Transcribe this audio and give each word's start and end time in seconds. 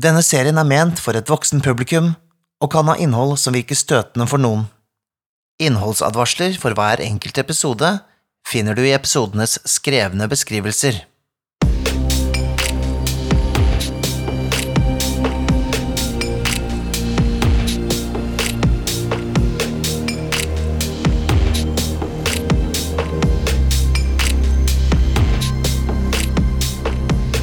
Denne 0.00 0.22
serien 0.24 0.56
er 0.56 0.64
ment 0.64 1.00
for 1.02 1.12
et 1.18 1.28
voksen 1.28 1.60
publikum 1.60 2.14
og 2.64 2.70
kan 2.72 2.88
ha 2.88 2.94
innhold 2.96 3.34
som 3.42 3.52
virker 3.52 3.76
støtende 3.76 4.24
for 4.30 4.40
noen. 4.40 4.62
Innholdsadvarsler 5.60 6.56
for 6.62 6.72
hver 6.72 7.02
enkelt 7.04 7.36
episode 7.42 7.90
finner 8.48 8.78
du 8.78 8.80
i 8.86 8.94
episodenes 8.96 9.58
skrevne 9.68 10.30
beskrivelser. 10.30 11.02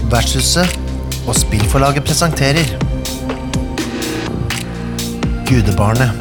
Vertshuset 0.10 0.87
og 1.28 1.36
spillforlaget 1.36 2.06
presenterer 2.08 2.70
Gudebarnet. 5.48 6.12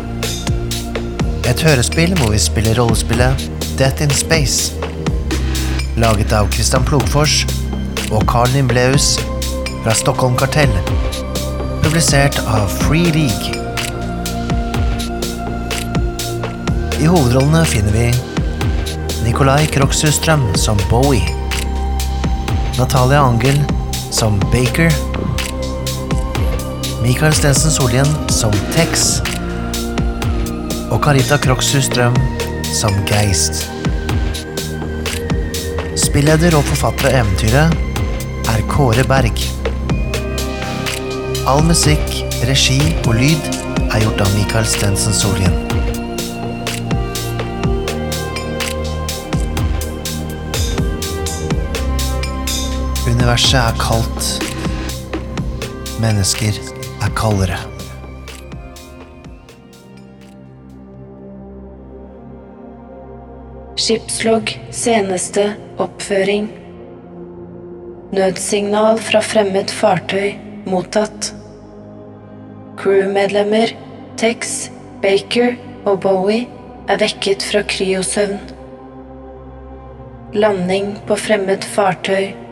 Et 1.46 1.62
hørespill 1.62 2.15
hvor 2.19 2.32
vi 2.34 2.38
spiller 2.42 2.79
rollespillet 2.80 3.46
Death 3.79 4.02
in 4.02 4.10
Space. 4.10 4.74
Laget 5.96 6.32
av 6.34 6.51
Christian 6.52 6.84
Plogfors 6.84 7.45
og 8.10 8.27
Carl 8.30 8.51
Nimbleus 8.55 9.15
fra 9.84 9.95
Stockholm 9.95 10.37
Kartell. 10.38 10.74
Publisert 11.84 12.38
av 12.51 12.66
Free 12.82 13.15
League. 13.15 13.62
I 16.98 17.07
hovedrollene 17.07 17.62
finner 17.68 17.95
vi 17.95 18.10
Nikolai 19.27 19.66
Kroksustrøm 19.70 20.48
som 20.59 20.80
Bowie. 20.91 21.27
Natalia 22.79 23.23
Angel 23.23 23.62
som 24.16 24.38
Baker. 24.41 24.93
Michael 27.02 27.34
Stensen 27.34 27.70
Solien 27.70 28.07
som 28.33 28.52
Tex. 28.73 29.20
Og 30.90 31.04
Carita 31.04 31.37
Krokshus 31.38 31.90
Strøm 31.90 32.16
som 32.65 32.96
Geist. 33.10 33.66
Spilleder 36.01 36.57
og 36.57 36.65
forfatter 36.71 37.10
av 37.10 37.18
eventyret 37.21 37.77
er 38.55 38.65
Kåre 38.73 39.05
Berg. 39.10 39.43
All 41.45 41.60
musikk, 41.68 42.23
regi 42.49 42.80
og 43.05 43.18
lyd 43.21 43.52
er 43.90 44.01
gjort 44.01 44.24
av 44.24 44.33
Michael 44.38 44.65
Stensen 44.71 45.12
Solien. 45.12 45.85
Universet 53.27 53.59
er 53.59 53.79
kaldt. 53.82 54.27
Mennesker 55.99 56.59
er 57.02 57.10
kaldere. 57.19 57.57
Skipslogg 63.83 64.53
seneste 64.71 65.49
oppføring. 65.83 66.47
Nødsignal 68.15 69.03
fra 69.09 69.25
fremmed 69.27 69.75
fartøy 69.75 70.38
mottatt. 70.71 71.33
Crewmedlemmer 72.78 73.75
Tex, 74.22 74.71
Baker 75.03 75.59
og 75.83 76.05
Bowie 76.06 76.47
er 76.87 77.03
vekket 77.03 77.50
fra 77.50 77.66
kryosøvn. 77.75 78.38
Landing 80.47 81.00
på 81.11 81.19
fremmed 81.27 81.72
fartøy 81.75 82.46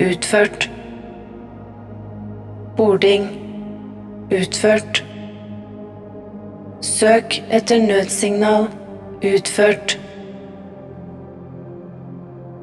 utført. 0.00 0.70
Bording 2.76 3.28
utført. 4.32 5.04
Søk 6.80 7.42
etter 7.50 7.86
nødsignal 7.86 8.66
utført. 9.24 10.00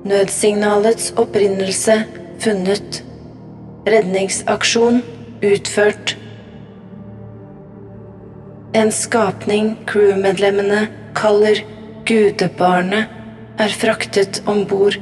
Nødsignalets 0.05 1.13
opprinnelse 1.17 2.03
funnet. 2.39 3.05
Redningsaksjon 3.87 5.01
utført. 5.43 6.17
En 8.75 8.91
skapning 8.91 9.77
crewmedlemmene 9.87 10.87
kaller 11.15 11.59
Gudebarnet, 12.05 13.05
er 13.59 13.67
fraktet 13.67 14.43
om 14.47 14.65
bord. 14.65 14.97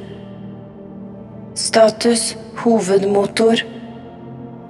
Status 1.54 2.36
hovedmotor 2.56 3.64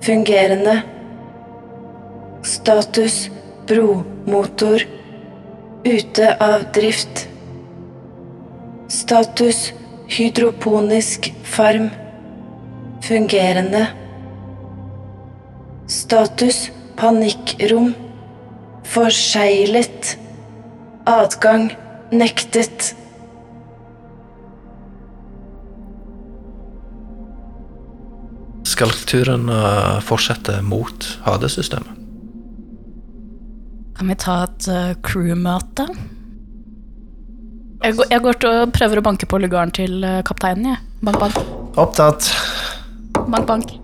fungerende. 0.00 0.82
Status 2.42 3.30
bromotor 3.66 4.82
ute 5.84 6.36
av 6.40 6.64
drift. 6.72 7.28
Status 8.88 9.72
hydroponisk 10.08 11.32
farm 11.44 11.90
fungerende. 13.04 13.86
Status 15.86 16.70
panikkrom 16.96 17.92
forseglet. 18.88 20.16
Adgang 21.04 21.76
nektet. 22.10 22.94
Skal 28.80 28.92
turen 29.04 29.48
eh, 29.52 29.98
fortsette 30.00 30.62
mot 30.64 31.04
HD-systemet. 31.26 31.98
Kan 33.98 34.08
vi 34.08 34.14
ta 34.16 34.36
et 34.46 34.68
uh, 34.72 34.92
crewmøte? 35.04 35.84
Jeg, 37.84 37.96
går- 37.98 38.08
jeg 38.14 38.22
går 38.24 38.38
til 38.40 38.48
og 38.62 38.72
prøver 38.72 39.00
å 39.00 39.04
banke 39.04 39.28
på 39.28 39.36
lugaren 39.42 39.68
til 39.76 39.98
uh, 40.00 40.22
kapteinen, 40.24 40.70
jeg. 40.70 40.80
Bank, 41.04 41.18
bank. 41.20 41.36
Opptatt. 41.76 42.30
Bank, 43.28 43.44
bank. 43.50 43.74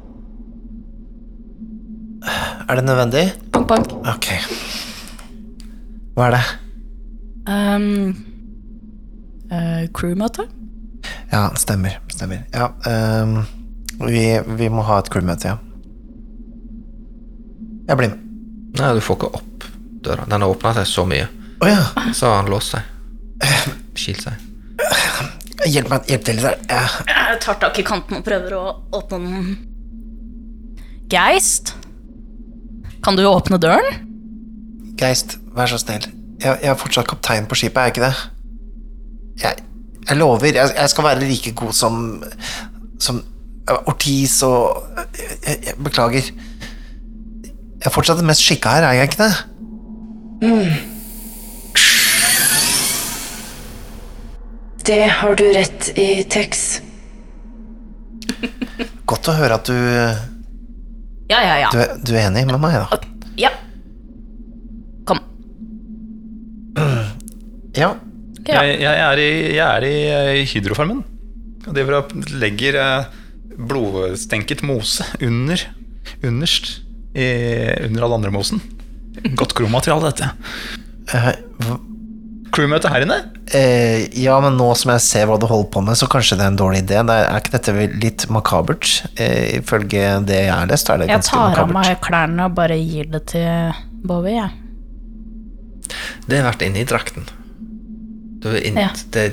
Er 2.65 2.81
det 2.81 2.87
nødvendig? 2.89 3.27
Bank, 3.53 3.69
bank. 3.69 3.93
Ok. 4.15 4.31
Hva 6.17 6.31
er 6.31 6.39
det? 6.39 6.43
Um, 7.53 8.17
uh, 9.53 9.85
crewmøte? 9.93 10.49
Ja, 11.29 11.51
stemmer. 11.61 12.01
Stemmer. 12.17 12.47
Ja, 12.57 12.71
ehm, 12.89 13.43
vi, 14.05 14.25
vi 14.59 14.69
må 14.73 14.85
ha 14.87 14.99
et 15.01 15.11
crewmøte, 15.13 15.55
ja. 15.55 15.59
Jeg 17.87 17.99
blir 18.01 18.11
med. 18.13 18.23
Nei, 18.77 18.93
du 18.97 19.01
får 19.05 19.17
ikke 19.21 19.31
opp 19.39 19.67
døra. 20.05 20.27
Den 20.29 20.43
har 20.43 20.53
åpna 20.53 20.75
seg 20.77 20.89
så 20.91 21.05
mye. 21.09 21.29
Oh, 21.63 21.69
ja. 21.71 22.11
Så 22.15 22.29
har 22.29 22.43
han 22.43 22.51
låst 22.53 22.75
seg. 22.75 22.83
Skilt 23.97 24.27
seg. 24.27 24.43
Hjelp 25.67 25.89
meg. 25.93 26.11
Hjelp 26.11 26.27
til 26.27 26.39
litt 26.39 26.49
her. 26.49 26.59
Ja. 26.69 26.83
Jeg 27.31 27.41
tar 27.47 27.59
tak 27.63 27.79
i 27.81 27.85
kanten 27.87 28.19
og 28.19 28.27
prøver 28.27 28.57
å 28.59 28.65
åpne 28.99 29.21
den. 29.23 29.55
Geist? 31.13 31.73
Kan 33.07 33.17
du 33.17 33.25
åpne 33.29 33.59
døren? 33.63 34.03
Geist, 34.99 35.39
vær 35.57 35.71
så 35.71 35.79
snill. 35.81 36.09
Jeg, 36.43 36.59
jeg 36.63 36.71
er 36.73 36.79
fortsatt 36.81 37.09
kaptein 37.09 37.47
på 37.49 37.57
skipet, 37.59 37.79
er 37.81 37.89
jeg 37.89 37.95
ikke 37.95 38.09
det? 38.09 38.17
Jeg, 39.41 39.65
jeg 40.09 40.19
lover. 40.21 40.53
Jeg, 40.53 40.75
jeg 40.75 40.93
skal 40.93 41.07
være 41.07 41.25
like 41.29 41.53
god 41.57 41.75
som 41.77 42.03
Som 43.01 43.21
Ortiz 43.67 44.39
og 44.47 44.85
jeg, 45.19 45.57
jeg, 45.67 45.75
Beklager. 45.83 46.29
Jeg 46.31 47.87
er 47.91 47.95
fortsatt 47.95 48.21
den 48.21 48.29
mest 48.31 48.45
skikka 48.47 48.77
her, 48.77 48.87
er 48.87 48.93
jeg 49.01 49.11
ikke 49.11 49.25
det? 49.25 49.33
Mm. 50.47 50.71
Det 54.87 55.01
har 55.19 55.35
du 55.35 55.45
rett 55.51 55.89
i, 55.99 56.23
Tex. 56.31 56.81
Godt 59.11 59.31
å 59.31 59.35
høre 59.35 59.59
at 59.59 59.67
du, 59.67 59.75
Ja, 61.27 61.41
ja, 61.43 61.57
ja. 61.65 61.71
du, 61.75 61.81
du 62.07 62.13
er 62.15 62.29
enig 62.29 62.45
med 62.47 62.61
meg, 62.63 62.79
da. 62.85 63.01
Ja. 63.41 63.51
Kom. 65.09 65.23
Ja. 67.77 67.91
Ja. 68.47 68.63
Jeg, 68.63 68.77
jeg 68.79 69.01
er 69.03 69.21
i, 69.21 69.31
jeg 69.57 69.67
er 69.67 69.85
i 69.85 69.95
eh, 70.39 70.47
hydrofarmen. 70.49 71.01
Og 71.67 71.73
driver 71.75 71.97
og 71.99 72.13
legger 72.39 72.79
eh, 72.79 73.17
blodstenket 73.57 74.63
mose 74.67 75.05
under, 75.25 75.61
underst 76.23 76.81
i, 77.17 77.27
under 77.87 78.07
all 78.07 78.17
andre 78.19 78.33
mosen. 78.35 78.61
Godt 79.37 79.55
kromateriale, 79.57 80.11
dette. 80.13 80.31
Eh, 81.17 81.31
Crewmøte 82.57 82.89
her 82.93 83.03
inne? 83.05 83.17
eh, 83.53 84.07
ja, 84.21 84.37
men 84.41 84.57
nå 84.57 84.69
som 84.79 84.93
jeg 84.95 85.03
ser 85.05 85.27
hva 85.29 85.37
du 85.41 85.47
holder 85.49 85.71
på 85.73 85.83
med, 85.85 85.97
så 85.99 86.09
kanskje 86.11 86.39
det 86.39 86.45
er 86.47 86.53
en 86.53 86.59
dårlig 86.61 86.83
idé. 86.85 87.01
Det 87.07 87.17
er, 87.17 87.27
er 87.31 87.41
ikke 87.43 87.55
dette 87.57 87.75
litt 88.05 88.27
makabert? 88.33 88.91
Eh, 89.17 89.57
ifølge 89.59 90.05
det 90.29 90.43
jeg 90.47 90.53
har 90.55 90.71
lest, 90.71 90.91
er 90.93 91.03
det 91.03 91.09
Jeg 91.11 91.21
ganske 91.21 91.41
tar 91.41 91.65
av 91.65 91.73
meg 91.75 91.99
klærne 92.05 92.49
og 92.49 92.57
bare 92.59 92.79
gir 92.81 93.11
det 93.13 93.25
til 93.35 93.83
Bowie, 94.07 94.37
jeg. 94.39 95.97
Det 96.27 96.41
har 96.41 96.49
vært 96.51 96.65
inni 96.67 96.85
drakten. 96.89 97.29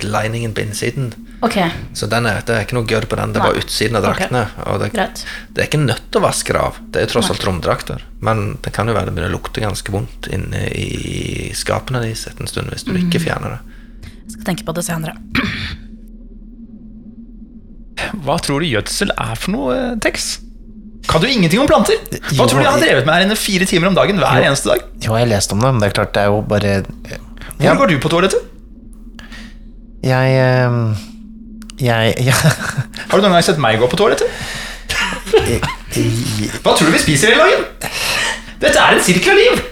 Liningen 0.04 0.54
på 0.54 0.62
innsiden. 0.62 1.14
Okay. 1.44 1.70
Så 1.94 2.08
den 2.08 2.26
er, 2.30 2.40
det 2.48 2.56
er 2.56 2.66
ikke 2.66 2.78
noe 2.78 2.88
gørr 2.88 3.08
på 3.10 3.18
den, 3.20 3.34
det 3.34 3.42
er 3.42 3.50
bare 3.50 3.64
utsiden 3.64 4.00
av 4.00 4.06
draktene. 4.06 4.46
Og 4.72 4.80
det, 4.80 4.92
det 4.96 5.64
er 5.64 5.68
ikke 5.68 5.82
nødt 5.82 6.06
til 6.10 6.22
å 6.22 6.24
vaske 6.24 6.56
det 6.56 6.62
av, 6.62 6.80
det 6.96 7.04
er 7.04 7.12
tross 7.12 7.32
alt 7.34 7.48
romdrakter. 7.48 8.06
Men 8.24 8.46
det 8.64 8.74
kan 8.76 8.88
jo 8.88 8.96
være 8.96 9.10
det 9.10 9.18
begynner 9.18 9.34
å 9.34 9.38
lukte 9.38 9.64
ganske 9.64 9.94
vondt 9.94 10.30
inne 10.34 10.66
i 10.72 11.52
skapene 11.58 12.04
deres 12.06 12.28
etter 12.30 12.46
en 12.46 12.52
stund 12.52 12.72
hvis 12.72 12.88
du 12.88 12.94
mm. 12.96 13.02
ikke 13.06 13.24
fjerner 13.26 13.58
det. 13.58 13.80
Jeg 14.24 14.38
skal 14.38 14.54
tenke 14.54 14.68
på 14.68 14.78
det 14.78 14.86
senere. 14.88 15.18
Hva 18.24 18.40
tror 18.44 18.64
du 18.64 18.70
gjødsel 18.70 19.12
er 19.16 19.36
for 19.40 19.56
noe, 19.56 19.76
eh, 19.76 20.00
Tex? 20.04 20.38
Kan 21.10 21.22
du 21.22 21.28
ingenting 21.28 21.60
om 21.60 21.68
planter? 21.68 22.00
Hva 22.32 22.32
Jo, 22.32 22.48
tror 22.48 22.62
du 22.62 22.64
jeg 22.64 22.72
har 22.72 22.80
drevet 22.80 23.06
med 23.06 23.18
her 23.18 23.26
inne 23.28 23.36
fire 23.36 23.68
timer 23.68 23.92
om 23.92 23.98
dagen 23.98 24.22
hver 24.22 24.40
Jo. 24.40 24.48
eneste 24.48 24.72
dag? 24.72 24.88
Jo, 25.04 25.18
jeg 25.18 25.26
har 25.26 25.32
lest 25.34 25.52
om 25.52 25.60
det, 25.60 25.74
men 25.74 25.84
det 25.84 25.90
er 25.90 25.96
klart, 26.00 26.14
det 26.16 26.24
er 26.24 26.32
jo 26.32 26.40
bare 26.48 26.86
Hvor 27.60 27.84
går 27.84 27.92
du 27.92 28.00
på 28.00 28.10
toalettet? 28.10 28.53
Jeg 30.04 30.36
eh, 30.36 30.72
Jeg, 31.84 32.16
jeg, 32.28 32.34
Har 32.36 33.18
du 33.18 33.24
noen 33.24 33.38
gang 33.38 33.46
sett 33.46 33.62
meg 33.62 33.80
gå 33.82 33.88
på 33.92 34.00
toalettet? 34.00 34.28
Hva 36.64 36.74
tror 36.76 36.90
du 36.90 36.94
vi 36.94 37.02
spiser 37.02 37.34
hele 37.34 37.46
dagen? 37.46 37.94
Dette 38.64 38.80
er 38.80 38.98
en 38.98 39.04
sirkel 39.04 39.34
av 39.34 39.40
liv! 39.40 39.64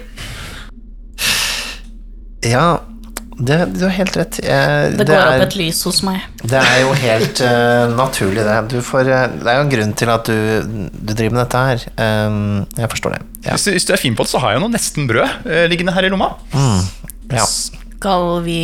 Ja, 2.42 2.64
det, 3.38 3.56
du 3.76 3.84
har 3.86 3.92
helt 3.94 4.16
rett. 4.18 4.38
Jeg, 4.42 4.96
Det 4.98 5.06
går 5.08 5.14
er, 5.14 5.28
opp 5.38 5.44
et 5.46 5.54
lys 5.60 5.78
hos 5.86 6.00
meg. 6.06 6.24
Det 6.42 6.58
er 6.58 6.80
jo 6.82 6.90
helt 6.98 7.42
uh, 7.46 7.92
naturlig, 7.96 8.42
det. 8.46 8.56
Du 8.72 8.80
får, 8.84 9.08
eh, 9.08 9.28
det 9.38 9.46
er 9.52 9.60
jo 9.60 9.64
en 9.64 9.70
grunn 9.72 9.94
til 9.98 10.10
at 10.12 10.26
du, 10.28 10.88
du 10.90 11.12
driver 11.14 11.36
med 11.36 11.40
dette 11.44 11.62
her. 11.68 11.84
Um, 12.26 12.40
jeg 12.78 12.90
forstår 12.96 13.14
det. 13.16 13.20
Ja. 13.46 13.54
Hvis, 13.54 13.64
du- 13.68 13.72
hvis 13.76 13.86
du 13.88 13.94
er 13.94 14.02
fin 14.02 14.18
på 14.18 14.26
det, 14.26 14.32
så 14.34 14.42
har 14.42 14.52
jeg 14.52 14.60
jo 14.60 14.64
noe 14.66 14.74
nesten 14.74 15.06
brød 15.10 15.46
uh, 15.46 15.62
liggende 15.70 15.94
her 15.96 16.08
i 16.08 16.12
lomma. 16.12 16.32
ja. 17.32 17.46
Skal 17.46 18.42
vi 18.44 18.58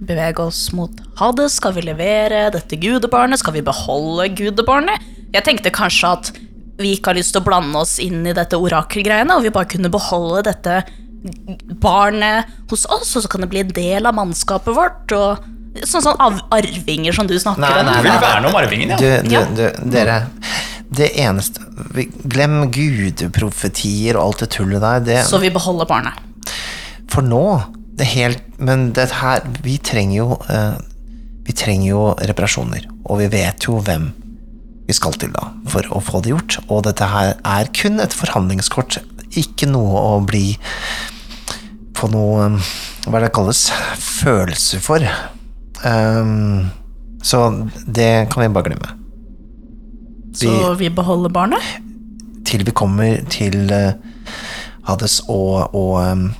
bevege 0.00 0.44
oss 0.48 0.70
mot 0.76 0.92
Hades? 1.20 1.58
Skal 1.60 1.74
vi 1.76 1.84
levere 1.84 2.46
dette 2.54 2.78
gudebarnet? 2.80 3.40
Skal 3.42 3.58
vi 3.58 3.64
beholde 3.66 4.28
gudebarnet? 4.38 5.02
Jeg 5.34 5.44
tenkte 5.46 5.72
kanskje 5.74 6.14
at 6.16 6.32
vi 6.80 6.94
ikke 6.96 7.12
har 7.12 7.18
lyst 7.18 7.34
til 7.36 7.42
å 7.42 7.46
blande 7.46 7.76
oss 7.82 7.98
inn 8.00 8.22
i 8.24 8.32
dette 8.36 8.56
orakelgreiene, 8.56 9.36
og 9.36 9.44
vi 9.44 9.52
bare 9.52 9.68
kunne 9.68 9.90
beholde 9.92 10.46
dette 10.48 10.80
barnet 11.82 12.48
hos 12.70 12.86
oss, 12.88 13.10
og 13.16 13.24
så 13.24 13.28
kan 13.28 13.44
det 13.44 13.50
bli 13.52 13.60
en 13.60 13.74
del 13.76 14.08
av 14.08 14.16
mannskapet 14.16 14.72
vårt, 14.76 15.12
og 15.12 15.44
sånn 15.86 16.02
sånn 16.06 16.16
av 16.22 16.38
arvinger 16.56 17.14
som 17.14 17.28
du 17.28 17.36
snakker 17.38 17.60
Nei, 17.62 17.74
om. 17.82 17.90
nei, 17.90 17.98
vil 18.02 18.10
nei. 18.14 18.22
verne 18.24 18.48
om 18.50 18.56
arvingen, 18.58 18.94
ja. 18.94 18.96
Du, 18.98 19.28
du, 19.28 19.60
du, 19.60 19.90
dere 19.92 20.16
Det 20.90 21.12
eneste 21.22 21.62
Glem 22.26 22.64
gudeprofetier 22.74 24.16
og 24.18 24.24
alt 24.24 24.42
det 24.42 24.48
tullet 24.56 24.82
der. 24.82 25.04
Det, 25.06 25.18
Så 25.28 25.38
vi 25.38 25.52
beholder 25.54 25.86
barnet. 25.86 26.16
For 27.12 27.22
nå 27.22 27.44
det 28.00 28.08
helt, 28.14 28.42
Men 28.58 28.90
det 28.96 29.10
her 29.20 29.44
Vi 29.64 29.76
trenger 29.78 30.16
jo 30.16 30.38
eh, 30.50 30.78
Vi 31.46 31.54
trenger 31.56 31.88
jo 31.88 32.02
reparasjoner, 32.30 32.88
og 33.04 33.20
vi 33.22 33.28
vet 33.32 33.66
jo 33.68 33.80
hvem 33.84 34.10
vi 34.90 34.94
skal 34.96 35.14
til 35.22 35.30
da, 35.30 35.44
for 35.70 35.86
å 35.94 36.00
få 36.02 36.18
det 36.18 36.32
gjort. 36.32 36.56
Og 36.66 36.80
dette 36.82 37.06
her 37.06 37.36
er 37.46 37.68
kun 37.76 38.02
et 38.02 38.14
forhandlingskort, 38.16 38.96
ikke 39.38 39.68
noe 39.70 40.00
å 40.02 40.16
bli 40.26 40.56
Få 41.94 42.08
noe 42.10 42.48
Hva 43.04 43.12
er 43.12 43.20
det 43.20 43.28
det 43.28 43.34
kalles? 43.36 43.60
Følelser 44.02 44.82
for. 44.82 45.04
Um, 45.84 46.72
så 47.22 47.44
det 47.86 48.10
kan 48.32 48.42
vi 48.42 48.50
bare 48.56 48.72
glemme. 48.72 48.96
Så 50.34 50.74
vi 50.80 50.90
beholder 50.90 51.30
barnet? 51.34 51.70
til 52.50 52.66
vi 52.66 52.74
kommer 52.74 53.20
til 53.30 53.70
uh, 53.70 53.92
Hades 54.88 55.20
og, 55.28 55.74
og 55.74 55.92
um, 56.02 56.30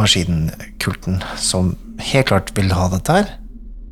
maskinkulten, 0.00 1.20
som 1.40 1.74
helt 2.10 2.30
klart 2.30 2.52
vil 2.56 2.72
ha 2.74 2.88
dette 2.92 3.16
her. 3.20 3.32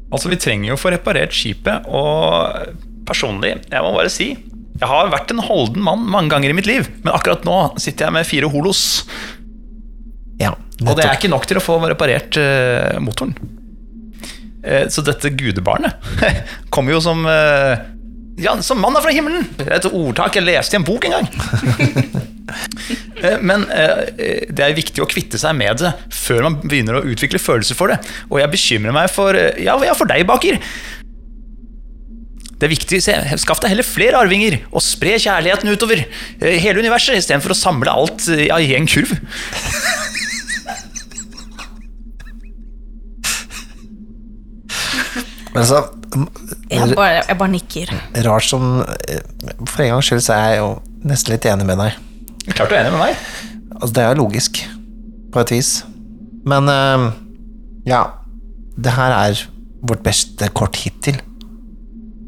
Altså, 0.09 0.31
Vi 0.33 0.41
trenger 0.41 0.73
jo 0.73 0.79
å 0.79 0.81
få 0.81 0.93
reparert 0.95 1.35
skipet, 1.37 1.89
og 1.89 2.75
personlig, 3.09 3.55
jeg 3.69 3.85
må 3.85 3.93
bare 3.97 4.13
si 4.13 4.31
Jeg 4.79 4.89
har 4.89 5.11
vært 5.11 5.33
en 5.33 5.43
holden 5.43 5.83
mann 5.83 6.05
mange 6.07 6.31
ganger 6.31 6.53
i 6.53 6.57
mitt 6.57 6.69
liv, 6.69 6.89
men 7.03 7.13
akkurat 7.13 7.45
nå 7.45 7.59
sitter 7.83 8.07
jeg 8.07 8.15
med 8.15 8.29
fire 8.29 8.51
holos. 8.53 8.83
Ja, 10.39 10.53
Og 10.87 10.95
det 10.95 11.03
er 11.03 11.17
ikke 11.17 11.33
nok 11.33 11.49
til 11.51 11.59
å 11.59 11.65
få 11.65 11.81
reparert 11.83 12.39
eh, 12.39 12.95
motoren. 13.03 13.35
Eh, 14.63 14.87
så 14.87 15.03
dette 15.03 15.33
gudebarnet 15.35 15.99
kommer 16.75 16.95
jo 16.95 17.01
som 17.03 17.27
uh, 17.27 17.75
Ja, 18.39 18.55
som 18.63 18.81
manna 18.81 19.01
fra 19.03 19.11
himmelen! 19.11 19.49
Det 19.59 19.67
er 19.67 19.81
et 19.81 19.89
ordtak 19.91 20.37
jeg 20.39 20.47
leste 20.47 20.77
i 20.77 20.79
en 20.79 20.87
bok 20.87 21.09
en 21.09 21.19
gang. 21.19 21.31
Eh, 23.19 23.35
Men 23.45 23.67
eh, 23.69 24.47
det 24.49 24.63
er 24.65 24.77
viktig 24.77 25.03
å 25.05 25.07
kvitte 25.11 25.37
seg 25.37 25.53
med 25.59 25.83
det 25.83 25.91
før 26.15 26.47
man 26.47 26.55
begynner 26.63 26.97
å 26.97 27.03
utvikle 27.05 27.41
følelser 27.43 27.77
for 27.77 27.93
det. 27.93 27.99
Og 28.31 28.39
jeg 28.41 28.49
bekymrer 28.55 28.95
meg 28.95 29.11
for 29.13 29.37
eh, 29.37 29.59
Ja, 29.67 29.75
ja 29.85 29.93
for 29.99 30.09
deg, 30.09 30.23
baker. 30.25 30.57
Det 32.57 32.65
er 32.65 32.73
viktig, 32.73 33.03
Skaff 33.43 33.61
deg 33.61 33.75
heller 33.75 33.85
flere 33.85 34.23
arvinger, 34.23 34.61
og 34.71 34.81
spre 34.87 35.19
kjærligheten 35.21 35.69
utover 35.69 36.07
hele 36.41 36.81
universet, 36.81 37.19
istedenfor 37.21 37.53
å 37.53 37.59
samle 37.59 37.93
alt 37.93 38.31
ja, 38.33 38.57
i 38.63 38.73
en 38.79 38.89
kurv. 38.89 39.13
Men 45.53 45.63
altså, 45.67 45.85
Jeg 46.71 46.95
bare, 46.97 47.23
jeg 47.29 47.37
bare 47.39 47.53
nikker. 47.53 47.93
rart 48.25 48.47
som 48.49 48.81
eh, 48.81 49.21
For 49.67 49.85
en 49.85 49.95
gangs 49.95 50.09
skyld 50.09 50.25
så 50.25 50.35
er 50.35 50.49
jeg 50.53 50.61
jo 50.63 50.71
nesten 51.09 51.35
litt 51.35 51.47
enig 51.49 51.67
med 51.69 51.81
deg. 51.83 51.99
Klart 52.55 52.73
du 52.73 52.77
er 52.77 52.83
enig 52.87 52.95
med 52.97 53.03
meg? 53.03 53.23
Altså, 53.79 53.93
det 53.95 54.03
er 54.03 54.13
jo 54.13 54.23
logisk, 54.23 54.61
på 55.33 55.43
et 55.43 55.53
vis. 55.53 55.73
Men 56.49 56.71
uh, 56.71 57.11
ja 57.89 58.05
Det 58.79 58.95
her 58.95 59.15
er 59.15 59.43
vårt 59.89 60.03
beste 60.03 60.49
kort 60.57 60.77
hittil. 60.81 61.21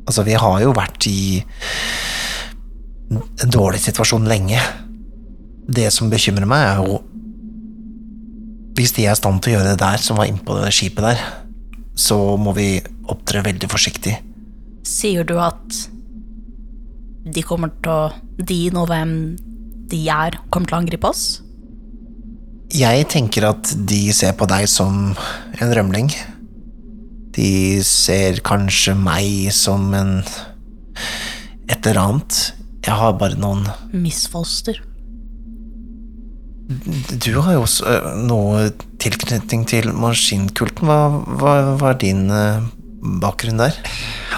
Altså, 0.06 0.22
vi 0.26 0.36
har 0.38 0.60
jo 0.62 0.74
vært 0.76 1.06
i 1.10 1.42
en 3.10 3.50
dårlig 3.50 3.80
situasjon 3.82 4.28
lenge. 4.30 4.60
Det 5.70 5.88
som 5.94 6.10
bekymrer 6.10 6.46
meg, 6.48 6.66
er 6.66 6.82
jo 6.84 7.00
Hvis 8.78 8.94
de 8.96 9.04
er 9.04 9.12
i 9.12 9.18
stand 9.18 9.42
til 9.42 9.52
å 9.52 9.58
gjøre 9.58 9.72
det 9.72 9.80
der, 9.82 9.98
som 10.00 10.16
var 10.16 10.30
innpå 10.30 10.56
det 10.56 10.70
skipet 10.72 11.04
der, 11.04 11.24
så 12.00 12.16
må 12.40 12.54
vi 12.56 12.72
opptre 13.12 13.42
veldig 13.44 13.68
forsiktig. 13.70 14.16
Sier 14.86 15.26
du 15.28 15.36
at 15.42 15.84
de 17.30 17.42
kommer 17.44 17.72
til 17.84 17.92
å 17.92 18.46
De 18.48 18.60
og 18.72 18.86
hvem 18.88 19.14
de 19.90 20.00
er, 20.08 20.38
kommer 20.48 20.70
til 20.70 20.78
å 20.78 20.80
angripe 20.80 21.08
oss? 21.10 21.24
Jeg 22.70 23.08
tenker 23.10 23.48
at 23.50 23.72
de 23.90 24.12
ser 24.14 24.32
på 24.38 24.46
deg 24.48 24.68
som 24.70 25.10
en 25.60 25.74
rømling. 25.76 26.08
De 27.34 27.82
ser 27.84 28.40
kanskje 28.46 28.94
meg 28.96 29.50
som 29.54 29.90
en 29.98 30.20
et 31.70 31.86
eller 31.86 32.00
annet. 32.00 32.38
Jeg 32.86 32.96
har 32.96 33.18
bare 33.18 33.38
noen 33.38 33.66
Misfoster. 33.92 34.80
Du 36.70 37.32
har 37.42 37.56
jo 37.56 37.64
også 37.64 37.86
øh, 37.90 38.10
noe 38.28 38.68
tilknytning 39.02 39.64
til 39.66 39.90
maskinkulten. 39.96 40.86
Hva, 40.86 40.98
hva 41.40 41.54
var 41.80 41.96
din 41.98 42.28
øh, 42.30 42.68
bakgrunn 43.22 43.58
der? 43.58 43.74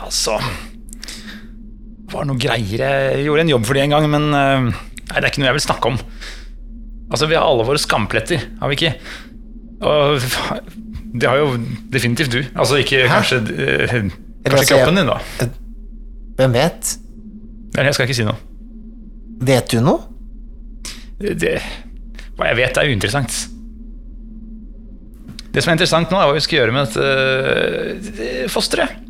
Altså 0.01 0.39
Det 0.41 2.15
var 2.15 2.25
noe 2.29 2.41
greier. 2.41 2.87
Jeg 2.87 3.27
gjorde 3.27 3.45
en 3.45 3.53
jobb 3.53 3.69
for 3.69 3.77
de 3.77 3.85
en 3.85 3.93
gang, 3.93 4.09
men 4.15 4.31
eh, 4.39 4.71
nei, 4.71 5.19
det 5.19 5.27
er 5.27 5.29
ikke 5.29 5.45
noe 5.45 5.51
jeg 5.51 5.59
vil 5.59 5.67
snakke 5.67 5.93
om. 5.93 6.01
Altså, 7.13 7.29
Vi 7.29 7.37
har 7.37 7.45
alle 7.45 7.69
våre 7.69 7.83
skampletter, 7.83 8.49
har 8.63 8.73
vi 8.73 8.81
ikke? 8.81 8.95
Og 9.85 10.25
det 11.21 11.29
har 11.29 11.37
jo 11.43 11.61
definitivt 11.93 12.33
du. 12.33 12.41
Altså 12.57 12.81
ikke 12.81 13.05
kanskje 13.13 13.43
eh, 13.53 13.87
Kanskje 13.93 14.57
altså, 14.57 14.73
kroppen 14.73 15.03
din, 15.03 15.13
da. 15.13 15.49
Hvem 16.41 16.57
vet? 16.57 16.97
Jeg 17.77 17.95
skal 17.95 18.09
ikke 18.09 18.17
si 18.17 18.25
noe. 18.27 18.41
Vet 19.45 19.69
du 19.69 19.83
noe? 19.85 20.09
Det, 21.21 21.37
det, 21.39 21.59
hva 22.39 22.51
jeg 22.51 22.61
vet, 22.63 22.79
er 22.79 22.91
uinteressant. 22.93 23.39
Det 25.53 25.61
som 25.61 25.73
er 25.73 25.77
interessant 25.77 26.13
nå, 26.13 26.17
er 26.19 26.31
hva 26.31 26.37
vi 26.37 26.45
skal 26.45 26.63
gjøre 26.63 26.75
med 26.75 26.93
dette 26.95 28.29
eh, 28.33 28.47
fosteret. 28.53 29.01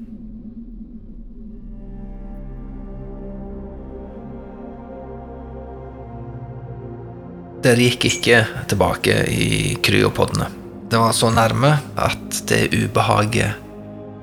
Dere 7.62 7.84
gikk 7.86 8.08
ikke 8.08 8.40
tilbake 8.66 9.20
i 9.30 9.76
kryopodene. 9.86 10.48
Det 10.90 10.98
var 10.98 11.14
så 11.14 11.30
nærme 11.30 11.76
at 11.94 12.40
det 12.50 12.72
ubehaget 12.74 13.62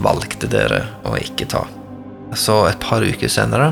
valgte 0.04 0.50
dere 0.52 0.82
å 1.08 1.16
ikke 1.16 1.48
ta. 1.48 1.64
Så 2.36 2.66
et 2.68 2.84
par 2.84 3.02
uker 3.02 3.32
senere 3.32 3.72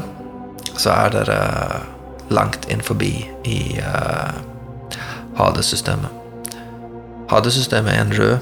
så 0.77 0.93
er 0.93 1.12
dere 1.17 1.39
langt 2.31 2.69
inn 2.72 2.81
forbi 2.84 3.12
i 3.48 3.60
uh, 3.84 4.39
Hades-systemet. 5.38 6.12
Hades-systemet 7.32 7.91
er 7.94 8.01
en 8.06 8.17
rød 8.17 8.38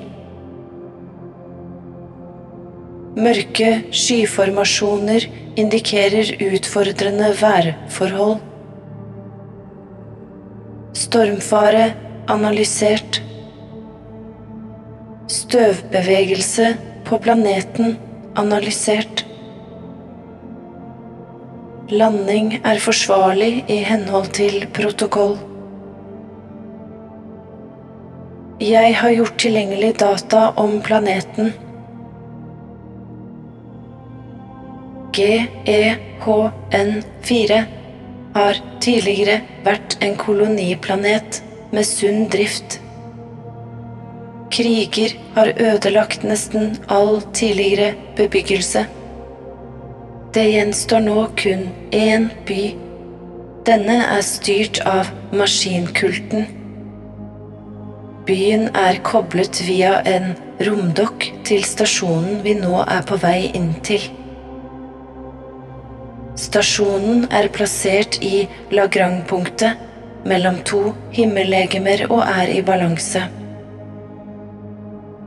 Mørke 3.18 3.82
skyformasjoner 3.90 5.26
indikerer 5.58 6.30
utfordrende 6.52 7.32
værforhold. 7.40 8.38
Stormfare 11.02 11.88
analysert. 12.30 13.18
Støvbevegelse 15.26 16.76
på 17.10 17.18
planeten 17.18 17.98
analysert. 18.36 19.21
Landing 21.92 22.54
er 22.64 22.78
forsvarlig 22.80 23.66
i 23.68 23.74
henhold 23.84 24.30
til 24.32 24.62
protokoll. 24.72 25.34
Jeg 28.64 28.94
har 28.96 29.12
gjort 29.12 29.36
tilgjengelig 29.42 29.90
data 30.00 30.56
om 30.62 30.78
planeten. 30.86 31.50
GEHN4 35.18 37.60
har 38.38 38.62
tidligere 38.80 39.36
vært 39.68 39.98
en 40.00 40.16
koloniplanet 40.24 41.42
med 41.76 41.84
sunn 41.90 42.24
drift. 42.32 42.80
Kriger 44.48 45.12
har 45.36 45.52
ødelagt 45.60 46.24
nesten 46.24 46.72
all 46.88 47.20
tidligere 47.36 47.92
bebyggelse. 48.16 48.88
Det 50.32 50.46
gjenstår 50.48 51.02
nå 51.04 51.22
kun 51.36 51.66
én 51.92 52.30
by. 52.48 52.62
Denne 53.68 53.98
er 54.14 54.22
styrt 54.24 54.78
av 54.88 55.10
maskinkulten. 55.36 56.46
Byen 58.24 58.70
er 58.72 59.02
koblet 59.04 59.60
via 59.66 59.98
en 60.08 60.32
romdokk 60.64 61.28
til 61.44 61.68
stasjonen 61.68 62.40
vi 62.46 62.56
nå 62.56 62.80
er 62.80 63.04
på 63.04 63.20
vei 63.20 63.50
inn 63.52 63.74
til. 63.84 64.08
Stasjonen 66.40 67.26
er 67.28 67.52
plassert 67.52 68.16
i 68.24 68.46
Lagrang-punktet 68.72 70.24
mellom 70.24 70.62
to 70.64 70.94
himmellegemer 71.12 72.06
og 72.08 72.24
er 72.24 72.56
i 72.56 72.62
balanse. 72.64 73.28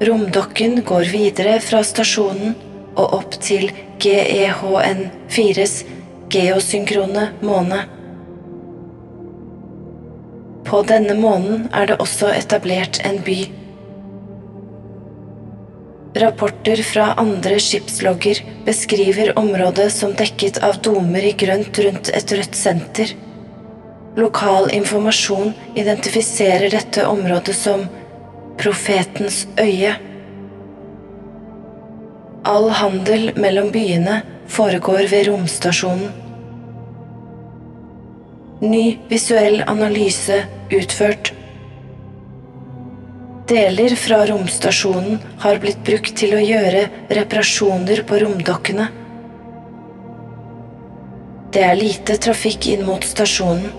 Romdokken 0.01 0.81
går 0.81 1.11
videre 1.13 1.59
fra 1.61 1.85
stasjonen 1.85 2.64
og 2.95 3.13
opp 3.19 3.37
til 3.43 3.69
GEHN4s 4.03 5.75
geosynkrone 6.31 7.29
måne. 7.45 7.83
På 10.65 10.81
denne 10.87 11.13
månen 11.19 11.67
er 11.73 11.91
det 11.91 11.99
også 12.01 12.31
etablert 12.33 12.99
en 13.05 13.21
by. 13.25 13.37
Rapporter 16.15 16.79
fra 16.87 17.09
andre 17.19 17.59
skipslogger 17.59 18.39
beskriver 18.65 19.33
området 19.39 19.89
som 19.93 20.15
dekket 20.15 20.61
av 20.63 20.79
domer 20.81 21.27
i 21.27 21.33
grønt 21.37 21.79
rundt 21.85 22.09
et 22.15 22.33
rødt 22.39 22.55
senter. 22.55 23.11
Lokal 24.15 24.69
informasjon 24.73 25.51
identifiserer 25.75 26.71
dette 26.71 27.03
området 27.07 27.55
som 27.55 27.83
Profetens 28.55 29.43
øye. 29.59 29.91
All 32.45 32.69
handel 32.69 33.31
mellom 33.41 33.71
byene 33.73 34.19
foregår 34.47 35.07
ved 35.09 35.27
romstasjonen. 35.27 36.11
Ny 38.61 38.83
visuell 39.09 39.63
analyse 39.67 40.43
utført. 40.71 41.31
Deler 43.49 43.95
fra 43.97 44.19
romstasjonen 44.29 45.17
har 45.41 45.57
blitt 45.63 45.81
brukt 45.85 46.13
til 46.21 46.35
å 46.37 46.43
gjøre 46.43 46.83
reparasjoner 47.17 48.03
på 48.05 48.19
romdokkene. 48.21 48.85
Det 51.55 51.63
er 51.65 51.79
lite 51.81 52.19
trafikk 52.21 52.69
inn 52.75 52.85
mot 52.85 53.05
stasjonen. 53.05 53.73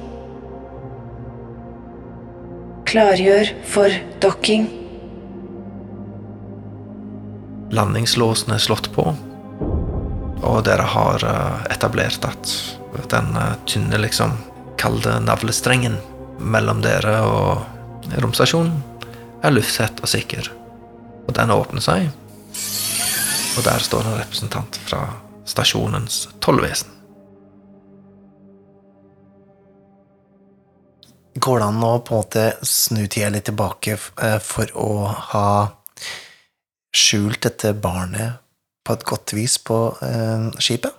Klargjør 2.86 3.54
for 3.66 3.94
dokking. 4.22 4.66
Landingslåsen 7.70 8.52
er 8.54 8.62
slått 8.62 8.92
på, 8.94 9.08
og 10.46 10.58
dere 10.66 10.84
har 10.86 11.24
eh, 11.26 11.64
etablert 11.74 12.24
at 12.28 12.52
den 13.10 13.32
eh, 13.36 13.54
tynne, 13.66 13.98
liksom 13.98 14.36
kalde 14.78 15.16
navlestrengen 15.24 15.96
mellom 16.38 16.82
dere 16.84 17.16
og 17.26 18.12
romstasjonen 18.22 18.76
er 19.42 19.54
lufttett 19.54 20.02
og 20.02 20.10
sikker. 20.10 20.50
Og 21.26 21.32
den 21.34 21.50
åpner 21.50 21.82
seg, 21.82 22.10
og 23.56 23.64
der 23.66 23.82
står 23.82 24.04
en 24.06 24.20
representant 24.20 24.78
fra 24.86 25.00
stasjonens 25.48 26.28
tollvesen. 26.44 26.92
Går 31.36 31.60
det 31.60 31.66
an 31.66 31.82
å 31.84 31.96
på 32.00 32.14
en 32.14 32.22
måte 32.22 32.44
snu 32.64 33.02
tida 33.12 33.28
litt 33.34 33.44
tilbake 33.50 33.98
eh, 33.98 34.38
for 34.42 34.70
å 34.78 34.90
ha 35.32 35.48
skjult 36.96 37.42
dette 37.44 37.74
barnet 37.76 38.40
på 38.86 38.96
et 38.96 39.04
godt 39.06 39.34
vis 39.36 39.58
på 39.62 39.76
eh, 40.04 40.48
skipet? 40.62 40.94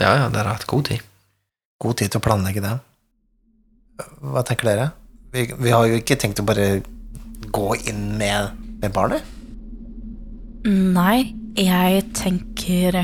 Ja, 0.00 0.14
ja, 0.18 0.28
dere 0.32 0.48
har 0.48 0.58
hatt 0.58 0.70
god 0.70 0.88
tid. 0.90 1.04
God 1.82 1.98
tid 2.00 2.12
til 2.12 2.22
å 2.22 2.24
planlegge 2.24 2.62
det. 2.64 2.74
Hva 4.24 4.42
tenker 4.46 4.70
dere? 4.70 4.90
Vi, 5.34 5.46
vi 5.58 5.74
har 5.74 5.86
jo 5.90 5.98
ikke 5.98 6.16
tenkt 6.18 6.40
å 6.42 6.46
bare 6.46 6.80
gå 7.54 7.66
inn 7.90 8.14
med, 8.18 8.54
med 8.82 8.94
barnet. 8.94 9.26
Nei, 10.64 11.34
jeg 11.60 12.06
tenker 12.16 12.96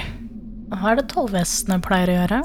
Hva 0.70 0.94
er 0.94 0.96
det 0.96 1.10
tollvesenet 1.12 1.84
pleier 1.84 2.08
å 2.08 2.16
gjøre? 2.22 2.38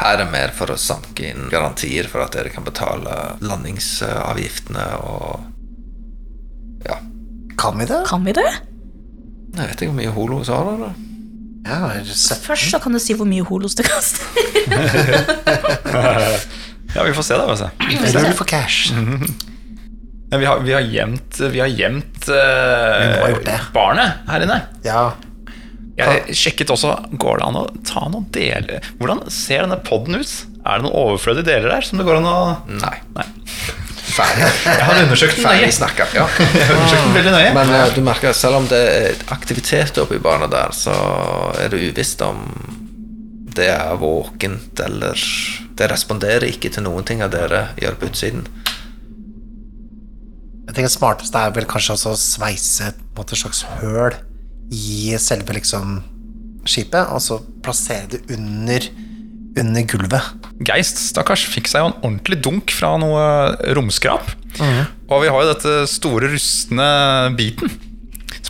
Her 0.00 0.14
er 0.14 0.22
det 0.22 0.30
mer 0.32 0.54
for 0.56 0.72
å 0.72 0.78
sanke 0.80 1.26
inn 1.28 1.50
garantier 1.52 2.08
for 2.08 2.24
at 2.24 2.32
dere 2.32 2.52
kan 2.54 2.64
betale 2.64 3.36
landingsavgiftene 3.44 4.86
og 5.04 5.46
Ja. 6.86 6.96
Kan 7.60 7.76
vi 7.76 7.84
det? 7.84 8.00
Kan 8.08 8.24
vi 8.24 8.32
det? 8.32 8.48
Jeg 9.50 9.66
vet 9.66 9.80
ikke 9.82 9.90
hvor 9.90 9.98
mye 9.98 10.12
holo 10.14 10.36
så 10.46 10.54
har 10.60 10.76
da. 10.80 10.90
Ja, 11.60 11.76
jeg 11.92 12.06
har 12.06 12.16
sett 12.16 12.40
Først 12.46 12.70
så 12.72 12.78
kan 12.80 12.94
du 12.96 13.00
si 13.02 13.12
hvor 13.18 13.28
mye 13.28 13.44
holos 13.44 13.74
det 13.78 13.84
kaster. 13.90 14.24
Ja, 16.90 17.04
vi 17.06 17.12
får 17.14 17.22
se, 17.22 17.36
da. 17.38 17.44
Altså. 17.46 17.68
se. 18.10 18.32
for 18.34 18.44
cash. 18.50 18.90
Ja, 20.30 20.38
vi 20.38 20.46
har, 20.46 20.58
vi 20.66 20.72
har 20.74 20.80
gjemt, 20.80 21.38
vi 21.52 21.60
har 21.62 21.68
gjemt 21.70 22.26
uh, 22.26 22.34
Vi 23.30 23.44
det. 23.46 23.58
barnet 23.74 24.10
her 24.30 24.42
inne. 24.46 24.56
Ja. 24.82 25.04
Jeg 26.00 26.34
sjekket 26.38 26.70
også 26.72 26.94
Går 27.20 27.38
det 27.40 27.44
an 27.46 27.56
å 27.60 27.62
ta 27.84 28.06
noen 28.08 28.24
deler 28.32 28.80
Hvordan 28.96 29.18
ser 29.34 29.60
denne 29.66 29.76
podden 29.84 30.16
ut? 30.22 30.30
Er 30.64 30.78
det 30.78 30.84
noen 30.86 30.96
overflødige 30.96 31.44
deler 31.50 31.68
der 31.74 31.82
som 31.84 31.98
det 32.00 32.06
går 32.08 32.16
an 32.22 32.28
å 32.30 32.36
Nei. 32.78 32.94
Nei. 33.18 33.26
Jeg 34.20 34.84
har 34.86 35.00
undersøkt 35.04 35.40
Ferdig 35.40 35.70
snakka. 35.74 36.06
Ja. 36.16 36.26
Jeg 36.56 36.66
har 36.68 36.76
undersøkt 36.76 37.06
den 37.06 37.16
veldig 37.16 37.32
nøye. 37.34 37.54
Men 37.56 37.72
eh, 37.76 37.86
du 37.96 38.02
merker, 38.06 38.36
selv 38.36 38.60
om 38.60 38.68
det 38.70 38.80
er 38.80 39.24
aktivitet 39.34 39.98
oppe 40.02 40.18
i 40.18 40.22
bana 40.22 40.48
der, 40.50 40.74
så 40.76 40.94
er 41.60 41.72
det 41.72 41.82
uvisst 41.90 42.22
om 42.26 42.44
det 43.50 43.66
er 43.72 43.96
våkent, 43.98 44.78
eller 44.80 45.18
Det 45.76 45.88
responderer 45.90 46.44
ikke 46.50 46.70
til 46.70 46.84
noen 46.84 47.06
ting 47.08 47.22
av 47.24 47.32
dere 47.32 47.70
gjør 47.80 47.96
på 47.98 48.10
utsiden. 48.10 48.44
Jeg 50.68 50.74
tenker 50.76 50.90
Det 50.90 50.94
smarteste 50.94 51.40
er 51.40 51.54
vel 51.56 51.66
kanskje 51.66 51.96
også 51.96 52.12
å 52.14 52.20
sveise 52.20 52.92
et, 52.92 53.32
slags 53.34 53.64
høl 53.80 54.14
i 54.70 55.16
selve 55.18 55.56
liksom 55.56 55.98
skipet, 56.68 57.10
og 57.10 57.20
så 57.24 57.40
plassere 57.64 58.06
det 58.12 58.20
under, 58.36 58.86
under 59.58 59.86
gulvet. 59.90 60.46
Geist, 60.66 61.00
stakkars, 61.10 61.42
fikk 61.50 61.70
seg 61.70 61.82
jo 61.82 61.90
en 61.90 61.98
ordentlig 62.02 62.40
dunk 62.44 62.74
fra 62.74 62.94
noe 63.00 63.22
romskrap. 63.76 64.30
Og 65.10 65.24
vi 65.24 65.30
har 65.30 65.42
jo 65.42 65.52
dette 65.52 65.76
store, 65.90 66.30
rustne 66.32 66.90
biten 67.38 67.72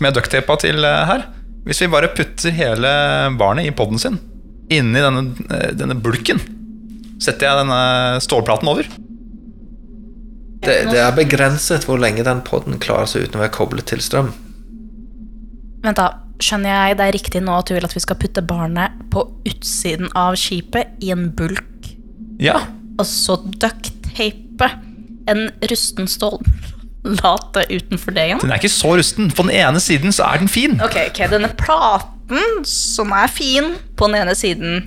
som 0.00 0.08
jeg 0.08 0.16
ducktapa 0.16 0.56
til 0.62 0.84
eh, 0.86 1.04
her. 1.08 1.26
Hvis 1.66 1.82
vi 1.82 1.90
bare 1.92 2.10
putter 2.16 2.54
hele 2.56 2.90
barnet 3.40 3.68
i 3.68 3.74
poden 3.76 4.00
sin 4.00 4.18
inni 4.70 5.02
denne, 5.02 5.34
eh, 5.50 5.70
denne 5.76 5.96
bulken, 5.98 6.40
setter 7.20 7.48
jeg 7.48 7.62
denne 7.64 7.80
stålplaten 8.24 8.70
over. 8.70 8.88
Det, 10.60 10.76
det 10.92 11.00
er 11.00 11.16
begrenset 11.16 11.86
hvor 11.88 12.00
lenge 12.00 12.24
den 12.24 12.42
podden 12.46 12.80
klarer 12.80 13.08
seg 13.08 13.26
uten 13.26 13.40
å 13.40 13.44
være 13.44 13.54
koblet 13.56 13.88
til 13.90 14.02
strøm. 14.04 14.32
Vent, 15.84 15.96
da. 15.96 16.19
Skjønner 16.40 16.70
jeg 16.72 16.96
det 16.98 17.06
er 17.06 17.12
riktig 17.18 17.42
nå 17.44 17.54
at 17.60 17.68
du 17.68 17.74
vil 17.76 17.84
at 17.84 17.94
vi 17.96 18.00
skal 18.00 18.16
putte 18.20 18.42
barnet 18.46 18.94
på 19.12 19.26
utsiden 19.48 20.08
av 20.16 20.36
skipet 20.40 20.94
i 21.04 21.10
en 21.14 21.28
bulk, 21.36 21.90
Ja, 22.40 22.62
og 22.98 23.04
så 23.08 23.36
ducktape 23.60 24.70
en 25.28 25.50
rusten 25.70 26.08
stålplate 26.08 27.66
utenfor 27.70 28.16
det 28.16 28.24
igjen? 28.30 28.40
den 28.42 28.50
er 28.52 28.60
ikke 28.60 28.72
så 28.72 28.94
rusten. 28.96 29.28
På 29.36 29.44
den 29.46 29.52
ene 29.56 29.80
siden 29.80 30.12
så 30.12 30.24
er 30.32 30.40
den 30.42 30.48
fin. 30.48 30.78
Ok, 30.80 30.96
ok, 31.10 31.20
denne 31.32 31.50
platen 31.60 32.64
som 32.68 33.12
er 33.16 33.28
fin 33.32 33.74
på 33.96 34.08
den 34.08 34.22
ene 34.22 34.34
siden, 34.36 34.80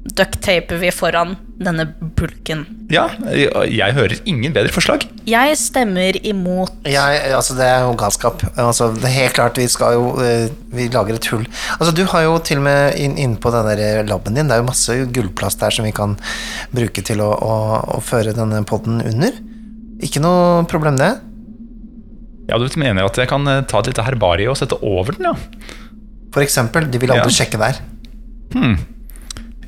ducktaper 0.00 0.78
vi 0.80 0.88
foran 0.94 1.34
denne 1.60 1.84
bulken. 2.16 2.62
Ja, 2.90 3.02
jeg, 3.36 3.50
jeg 3.76 3.92
hører 3.94 4.14
ingen 4.28 4.54
bedre 4.56 4.72
forslag. 4.72 5.04
Jeg 5.28 5.58
stemmer 5.60 6.16
imot 6.26 6.72
Jeg, 6.88 7.18
altså 7.36 7.54
det 7.58 7.66
er 7.68 7.84
jo 7.84 7.92
galskap. 8.00 8.40
Altså 8.58 8.88
det 8.96 9.04
er 9.10 9.12
helt 9.18 9.34
klart 9.36 9.60
Vi 9.60 9.66
skal 9.70 9.98
jo 9.98 10.06
eh, 10.24 10.46
Vi 10.72 10.86
lager 10.90 11.18
et 11.18 11.28
hull. 11.30 11.44
Altså 11.76 11.92
Du 11.94 12.00
har 12.08 12.24
jo 12.24 12.38
til 12.48 12.58
og 12.62 12.64
med 12.64 12.96
inn, 12.98 13.36
på 13.36 13.52
den 13.52 13.68
der 13.68 14.00
laben 14.08 14.34
din 14.38 14.48
Det 14.48 14.56
er 14.56 14.62
jo 14.62 14.68
masse 14.70 14.96
gullplast 15.14 15.60
der 15.60 15.76
som 15.76 15.84
vi 15.86 15.92
kan 15.94 16.16
bruke 16.72 17.04
til 17.06 17.20
å, 17.22 17.28
å, 17.36 17.54
å 17.98 18.00
føre 18.02 18.32
denne 18.34 18.62
podden 18.66 19.02
under. 19.04 19.36
Ikke 20.00 20.22
noe 20.24 20.64
problem, 20.70 20.96
det. 20.98 21.12
Ja, 22.48 22.56
du 22.58 22.64
mener 22.80 23.04
at 23.06 23.20
jeg 23.20 23.28
kan 23.30 23.44
eh, 23.46 23.60
ta 23.68 23.84
et 23.84 23.92
lite 23.92 24.06
herbarie 24.08 24.48
og 24.50 24.56
sette 24.58 24.80
over 24.80 25.14
den, 25.20 25.28
ja? 25.28 25.68
For 26.32 26.42
eksempel. 26.42 26.88
De 26.90 26.98
vil 27.04 27.12
aldri 27.12 27.28
Ja. 27.30 27.42
sjekke 27.44 27.60
der. 27.60 27.84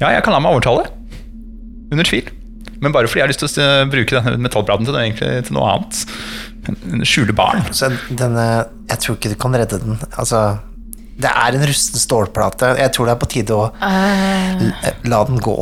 Ja, 0.02 0.10
jeg 0.16 0.24
kan 0.26 0.34
la 0.34 0.40
meg 0.42 0.56
overtale. 0.56 0.88
Under 1.92 2.06
tvil. 2.08 2.26
Men 2.82 2.90
bare 2.94 3.06
fordi 3.06 3.20
jeg 3.20 3.28
har 3.28 3.30
lyst 3.30 3.44
til 3.54 3.62
å 3.62 3.86
bruke 3.92 4.16
denne 4.18 4.40
metallbladen 4.42 4.88
til, 4.88 4.96
egentlig, 4.98 5.30
til 5.46 5.54
noe 5.54 5.68
annet. 5.76 6.02
En- 6.66 7.04
Skjule 7.06 7.34
barn. 7.34 7.62
Så 7.74 7.90
denne 8.10 8.46
Jeg 8.90 8.98
tror 9.02 9.16
ikke 9.18 9.30
du 9.32 9.38
kan 9.38 9.54
redde 9.54 9.78
den. 9.82 9.98
Altså 10.18 10.58
Det 11.18 11.30
er 11.30 11.54
en 11.58 11.66
rusten 11.68 12.00
stålplate. 12.02 12.72
Jeg 12.80 12.92
tror 12.96 13.06
det 13.06 13.14
er 13.14 13.20
på 13.22 13.28
tide 13.30 13.54
å 13.54 13.68
uh. 13.70 14.98
la 15.06 15.22
den 15.28 15.38
gå. 15.42 15.56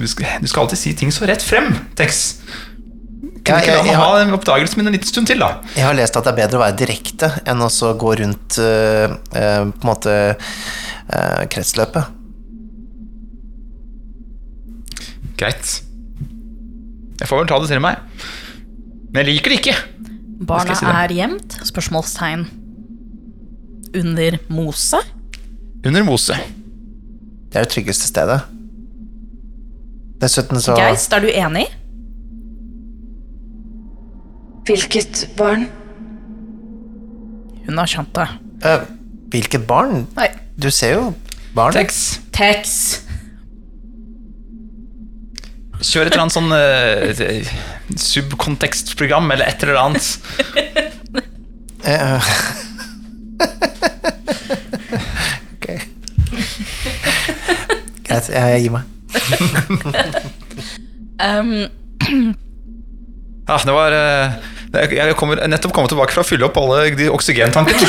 Du 0.00 0.06
skal, 0.08 0.26
du 0.40 0.48
skal 0.48 0.64
alltid 0.66 0.80
si 0.80 0.92
ting 0.96 1.10
så 1.12 1.26
rett 1.28 1.42
frem, 1.44 1.72
Tex. 1.96 2.36
Ja, 2.40 3.56
Kunne 3.56 3.62
ikke 3.64 3.74
la 3.76 3.82
meg 3.84 3.96
ha 3.96 4.04
har- 4.12 4.22
en 4.26 4.32
oppdagelse 4.36 4.76
min 4.78 4.86
en 4.88 4.92
liten 4.94 5.08
stund 5.08 5.26
til, 5.28 5.40
da? 5.40 5.48
Jeg 5.74 5.84
har 5.84 5.94
lest 5.96 6.16
at 6.16 6.24
det 6.24 6.32
er 6.34 6.38
bedre 6.46 6.58
å 6.60 6.62
være 6.62 6.76
direkte 6.78 7.30
enn 7.48 7.60
å 7.64 7.68
så 7.72 7.94
gå 7.98 8.12
rundt 8.20 8.58
øh, 8.60 9.16
øh, 9.34 9.64
på 9.72 9.80
en 9.80 9.88
måte 9.88 10.14
øh, 10.36 11.42
kretsløpet. 11.52 12.04
Greit. 15.40 15.80
Jeg 17.20 17.28
får 17.28 17.40
vel 17.42 17.48
ta 17.48 17.58
det 17.62 17.70
til 17.72 17.80
meg. 17.84 18.00
Men 19.10 19.24
jeg 19.24 19.28
liker 19.34 19.52
det 19.54 19.58
ikke. 19.60 19.76
Barna 20.48 20.76
si 20.76 20.86
det? 20.86 20.94
er 21.02 21.14
gjemt? 21.16 21.56
Spørsmålstegn. 21.68 22.46
Under 24.00 24.36
mose? 24.52 25.00
Under 25.86 26.04
mose. 26.06 26.36
Det 27.50 27.58
er 27.58 27.66
det 27.66 27.72
tryggeste 27.74 28.08
stedet. 28.08 28.40
Dessuten 30.20 30.60
så 30.60 30.76
Geist, 30.76 31.12
er 31.16 31.24
du 31.24 31.30
enig? 31.32 31.66
Hvilket 34.68 35.24
barn? 35.38 35.66
Hun 37.66 37.80
har 37.80 37.88
skjønt 37.90 38.12
det. 38.16 38.28
Uh, 38.64 38.84
Hvilket 39.32 39.64
barn? 39.66 40.04
Nei. 40.18 40.28
Du 40.60 40.68
ser 40.74 40.96
jo 40.98 41.04
barn. 41.56 41.72
Tex, 41.74 42.20
Tex. 42.36 42.76
Kjør 45.80 46.06
et 46.08 46.12
eller 46.14 46.24
annet 46.24 46.36
sånn 46.36 46.52
uh, 46.52 47.10
subkontekstprogram 48.00 49.26
eller 49.34 49.46
et 49.50 49.60
eller 49.64 49.76
annet. 49.80 50.04
Eh, 51.80 52.20
ok. 55.56 55.66
Greit, 58.04 58.26
jeg 58.28 58.60
gir 58.66 58.72
meg. 58.76 58.84
Um, 61.20 61.52
Ja, 63.50 63.56
det 63.66 63.72
var 63.74 63.90
eh, 63.96 64.30
Jeg 64.94 65.16
kommer 65.18 65.40
nettopp 65.50 65.72
kommet 65.74 65.90
tilbake 65.90 66.14
fra 66.14 66.22
å 66.22 66.28
fylle 66.28 66.46
opp 66.46 66.54
alle 66.60 66.92
de 66.94 67.08
oksygentankene. 67.10 67.82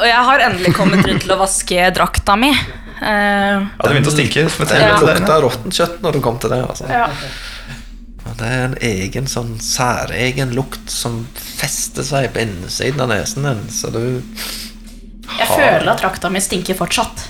Og 0.00 0.06
jeg 0.08 0.22
har 0.26 0.38
endelig 0.48 0.72
kommet 0.74 1.06
rundt 1.06 1.22
til 1.22 1.30
å 1.36 1.38
vaske 1.38 1.78
drakta 1.94 2.34
mi. 2.40 2.50
Eh, 3.00 3.56
Ja, 3.60 3.84
det 3.84 3.90
begynte 3.94 4.10
å 4.10 4.14
stinke. 4.14 4.44
Det 4.44 4.76
inne. 4.76 5.00
lukta 5.00 5.40
råttent 5.40 5.76
kjøtt 5.76 6.00
når 6.04 6.12
du 6.12 6.20
kom 6.24 6.38
til 6.38 6.50
det. 6.52 6.60
Altså. 6.68 6.88
ja. 6.90 7.08
Det 8.40 8.46
er 8.46 8.64
en 8.68 8.76
egen 8.84 9.26
sånn 9.28 9.54
særegen 9.60 10.52
lukt 10.54 10.90
som 10.92 11.26
fester 11.34 12.04
seg 12.06 12.28
på 12.34 12.40
innsiden 12.44 13.00
av 13.02 13.08
nesen 13.10 13.42
din, 13.48 13.62
så 13.72 13.90
du 13.92 14.22
Jeg 15.38 15.48
føler 15.48 15.88
at 15.92 16.00
drakta 16.02 16.30
mi 16.30 16.40
stinker 16.40 16.74
fortsatt. 16.78 17.24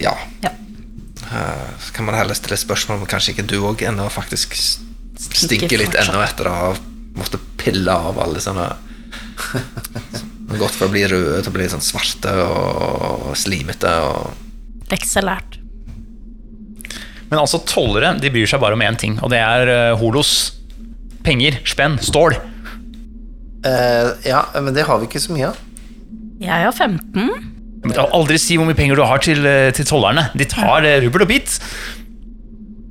Ja. 0.00 0.14
Ja. 0.42 0.50
Eh, 1.32 1.68
Så 1.80 1.92
kan 1.92 2.04
man 2.06 2.14
heller 2.14 2.34
stille 2.34 2.56
spørsmål 2.60 3.00
om 3.02 3.06
kanskje 3.06 3.32
ikke 3.34 3.46
du 3.48 3.58
òg 3.60 3.82
ennå 3.88 4.08
faktisk 4.12 4.54
stinker, 4.54 5.46
stinker 5.46 5.78
litt 5.78 5.94
ennå 5.94 6.22
etter 6.24 6.48
å 6.48 6.54
ha 6.56 6.72
måttet 7.16 7.40
pille 7.60 7.92
av 7.92 8.18
alle 8.18 8.40
sånne 8.40 8.64
har 8.68 8.76
Gått 10.60 10.76
fra 10.76 10.88
å 10.88 10.92
bli 10.92 11.02
røde 11.08 11.40
til 11.40 11.52
å 11.52 11.54
bli 11.54 11.68
sånn 11.70 11.84
svarte 11.84 12.32
og 12.44 13.32
slimete 13.38 13.92
og 14.04 14.32
Lekse. 14.92 15.22
Men 15.24 17.38
altså, 17.40 17.62
tollere 17.64 18.12
de 18.20 18.28
bryr 18.32 18.48
seg 18.50 18.60
bare 18.60 18.76
om 18.76 18.82
én 18.84 18.98
ting, 19.00 19.14
og 19.24 19.30
det 19.32 19.40
er 19.40 19.70
eh, 19.72 19.94
holos. 19.96 20.52
Penger, 21.24 21.56
spenn, 21.64 21.96
stål. 22.02 22.34
Uh, 23.62 24.18
ja, 24.26 24.42
men 24.58 24.74
det 24.74 24.82
har 24.88 24.98
vi 24.98 25.06
ikke 25.06 25.22
så 25.22 25.32
mye 25.32 25.52
av. 25.52 25.56
Jeg 26.42 26.64
har 26.66 26.74
15. 26.74 27.30
Men 27.86 28.00
Aldri 28.02 28.38
si 28.42 28.56
hvor 28.58 28.66
mye 28.66 28.76
penger 28.76 28.98
du 28.98 29.04
har 29.06 29.22
til, 29.22 29.46
eh, 29.46 29.70
til 29.74 29.86
tollerne. 29.86 30.26
De 30.34 30.44
tar 30.50 30.82
rubbel 31.06 31.22
og 31.24 31.30
bit. 31.30 31.48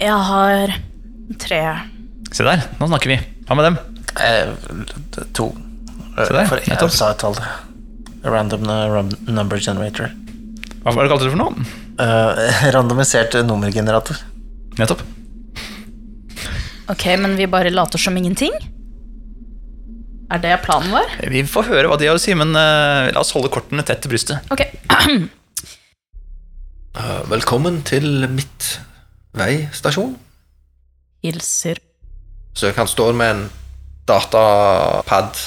Jeg 0.01 0.17
har 0.31 0.73
tre. 1.43 1.61
Se 2.31 2.43
der, 2.47 2.59
nå 2.79 2.87
snakker 2.87 3.11
vi. 3.11 3.19
Hva 3.45 3.53
med 3.59 3.65
dem? 3.67 3.75
Eh, 4.23 4.47
to. 5.35 5.51
Der, 6.29 6.47
For 6.49 6.61
jeg 6.61 6.75
nettopp. 6.75 6.93
sa 6.95 7.11
et 7.13 7.21
tall. 7.23 7.37
Random 8.23 8.67
number 9.27 9.57
generator. 9.61 10.11
Hva 10.83 10.93
var 10.93 11.05
det 11.05 11.11
kalte 11.13 11.25
du 11.25 11.29
det 11.29 11.35
for 11.35 11.41
noe? 11.41 11.65
Uh, 12.01 12.71
randomisert 12.75 13.33
nummergenerator. 13.45 14.17
Nettopp. 14.79 15.01
Ok, 16.91 17.05
men 17.21 17.35
vi 17.39 17.47
bare 17.47 17.71
later 17.73 18.01
som 18.01 18.17
ingenting? 18.17 18.51
Er 20.31 20.39
det 20.43 20.57
planen 20.63 20.91
vår? 20.93 21.13
Vi 21.31 21.43
får 21.47 21.67
høre 21.69 21.91
hva 21.91 21.97
de 21.99 22.07
har 22.09 22.17
å 22.17 22.21
si, 22.21 22.33
men 22.37 22.53
uh, 22.55 23.11
la 23.11 23.19
oss 23.21 23.33
holde 23.35 23.51
kortene 23.51 23.83
tett 23.87 24.01
til 24.03 24.11
brystet. 24.13 24.51
Ok. 24.53 24.63
Uh, 26.95 27.21
Velkommen 27.33 27.81
til 27.87 28.25
Midtveistasjon. 28.31 30.15
Hilser. 31.25 31.81
Så 32.57 32.71
han 32.75 32.89
står 32.89 33.13
med 33.15 33.35
en 33.35 33.43
datapad. 34.09 35.37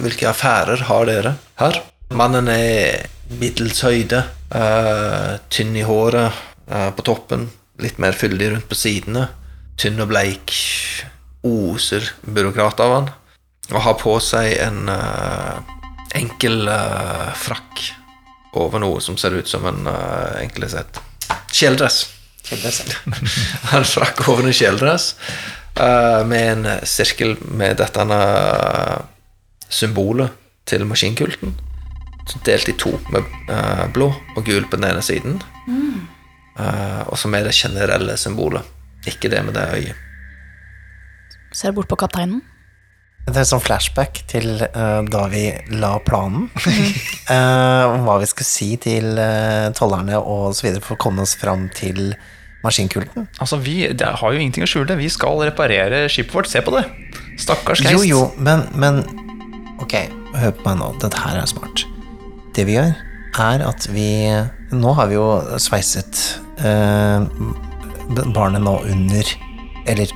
Hvilke 0.00 0.28
affærer 0.30 0.84
har 0.88 1.08
dere 1.08 1.34
her? 1.60 1.80
Mannen 2.12 2.48
er 2.52 3.06
middels 3.40 3.80
høyde, 3.86 4.22
uh, 4.52 5.38
tynn 5.52 5.76
i 5.76 5.84
håret 5.86 6.32
uh, 6.68 6.90
på 6.96 7.04
toppen, 7.06 7.48
litt 7.82 8.00
mer 8.02 8.16
fyldig 8.16 8.52
rundt 8.52 8.68
på 8.68 8.78
sidene. 8.78 9.28
Tynn 9.80 10.00
og 10.04 10.10
bleik, 10.12 10.52
oser 11.46 12.12
byråkrat 12.22 12.82
av 12.84 12.96
han. 12.96 13.08
Og 13.72 13.80
har 13.86 13.96
på 14.00 14.18
seg 14.22 14.52
en 14.60 14.90
uh, 14.92 15.62
enkel 16.18 16.68
frakk 17.40 17.86
over 18.60 18.82
noe 18.82 19.00
som 19.00 19.16
ser 19.16 19.38
ut 19.38 19.48
som 19.48 19.64
en 19.68 19.86
uh, 19.88 20.36
enkel 20.42 20.68
sett 20.68 21.00
kjeledress. 21.52 22.08
en. 22.50 22.96
Han 23.72 23.84
frakk 23.86 24.24
over 24.28 24.48
en 24.48 24.56
kjeledress 24.56 25.14
med 26.28 26.48
en 26.52 26.66
sirkel 26.84 27.36
med 27.56 27.78
dette 27.80 28.02
eh, 28.04 28.96
symbolet 29.72 30.36
til 30.68 30.84
maskinkulten. 30.86 31.56
Delt 32.46 32.68
i 32.70 32.76
to, 32.78 32.92
med 33.10 33.26
uh, 33.50 33.88
blå 33.92 34.12
og 34.36 34.44
gul 34.46 34.68
på 34.70 34.78
den 34.78 34.92
ene 34.92 35.02
siden. 35.02 35.40
Eh, 36.52 37.02
og 37.08 37.16
som 37.18 37.34
er 37.34 37.46
det 37.46 37.56
generelle 37.56 38.16
symbolet. 38.20 38.66
Ikke 39.08 39.30
det 39.32 39.40
med 39.44 39.56
det 39.56 39.66
øyet. 39.72 40.08
Ser 41.52 41.72
bort 41.72 41.88
på 41.88 41.96
kapteinen. 41.96 42.42
Det 43.26 43.36
er 43.36 43.44
en 43.44 43.48
sånn 43.52 43.62
flashback 43.62 44.24
til 44.26 44.64
uh, 44.74 45.00
da 45.06 45.26
vi 45.30 45.46
la 45.78 45.96
planen. 46.02 46.50
Mm. 47.32 47.92
om 47.94 48.02
hva 48.04 48.16
vi 48.20 48.26
skulle 48.28 48.48
si 48.48 48.66
til 48.82 49.14
uh, 49.16 49.70
tollerne 49.78 50.18
og 50.18 50.56
så 50.58 50.66
videre 50.66 50.82
for 50.84 50.96
å 50.96 51.00
komme 51.00 51.22
oss 51.24 51.36
fram 51.38 51.68
til 51.72 52.10
maskinkulten. 52.64 53.28
Altså, 53.40 53.56
vi 53.62 53.86
det 53.94 54.10
har 54.20 54.34
jo 54.34 54.40
ingenting 54.42 54.66
å 54.66 54.68
skjule. 54.68 54.98
Vi 54.98 55.08
skal 55.12 55.40
reparere 55.46 56.04
skipet 56.12 56.34
vårt. 56.34 56.50
Se 56.50 56.60
på 56.66 56.74
det. 56.74 56.82
Stakkars 57.40 57.84
geist. 57.86 57.94
Jo, 57.94 58.02
jo, 58.04 58.22
men, 58.42 58.66
men 58.74 59.00
Ok, 59.82 59.96
hør 60.38 60.52
på 60.54 60.68
meg 60.68 60.78
nå. 60.78 60.90
Dette 61.02 61.18
her 61.18 61.40
er 61.40 61.48
smart. 61.50 61.84
Det 62.54 62.66
vi 62.68 62.76
gjør, 62.76 62.92
er 63.42 63.64
at 63.64 63.86
vi 63.90 64.08
Nå 64.72 64.92
har 64.96 65.08
vi 65.08 65.16
jo 65.16 65.26
sveiset 65.60 66.18
eh, 66.60 67.24
barnet 68.32 68.60
nå 68.60 68.74
under 68.88 69.30
Eller 69.88 70.12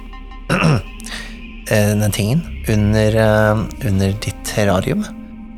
eh, 1.73 1.93
den 1.97 2.13
tingen 2.13 2.45
under, 2.69 3.19
eh, 3.25 3.65
under 3.89 4.15
ditt 4.25 4.39
terrarium. 4.49 5.05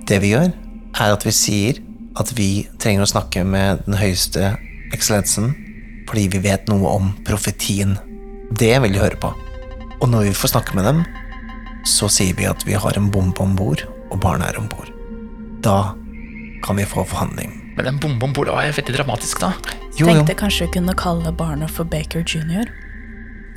Det 0.09 0.23
vi 0.23 0.33
gjør, 0.33 0.51
er 0.99 1.15
at 1.15 1.27
vi 1.27 1.35
sier 1.35 1.83
at 2.19 2.33
vi 2.35 2.67
trenger 2.81 3.05
å 3.05 3.11
snakke 3.13 3.45
med 3.47 3.85
den 3.87 3.99
høyeste 4.01 4.55
eksellensen 4.95 5.53
fordi 6.09 6.25
vi 6.33 6.41
vet 6.47 6.71
noe 6.71 6.89
om 6.97 7.11
profetien. 7.27 7.99
Det 8.49 8.73
vil 8.81 8.97
de 8.97 9.03
høre 9.03 9.21
på. 9.21 9.29
Og 10.01 10.09
når 10.09 10.31
vi 10.31 10.37
får 10.41 10.55
snakke 10.55 10.79
med 10.79 10.89
dem, 10.89 11.03
så 11.87 12.09
sier 12.13 12.37
vi 12.39 12.49
at 12.49 12.65
vi 12.67 12.77
har 12.81 12.97
en 12.97 13.11
bombe 13.13 13.45
om 13.45 13.53
bord, 13.59 13.85
og 14.11 14.21
barna 14.23 14.49
er 14.49 14.59
om 14.61 14.69
bord. 14.71 14.91
Da 15.65 15.95
kan 16.65 16.79
vi 16.79 16.87
få 16.89 17.05
forhandling. 17.07 17.55
Men 17.77 17.85
den 17.87 17.99
bomba 18.03 18.27
om 18.27 18.33
bord 18.35 18.51
var 18.51 18.67
veldig 18.75 18.95
dramatisk, 18.97 19.41
da. 19.43 19.53
Jo, 19.99 20.07
jo. 20.07 20.07
Tenkte 20.11 20.35
kanskje 20.39 20.67
vi 20.67 20.79
kunne 20.79 20.95
kalle 20.99 21.33
barnet 21.35 21.71
for 21.71 21.87
Baker 21.87 22.25
Jr. 22.27 22.67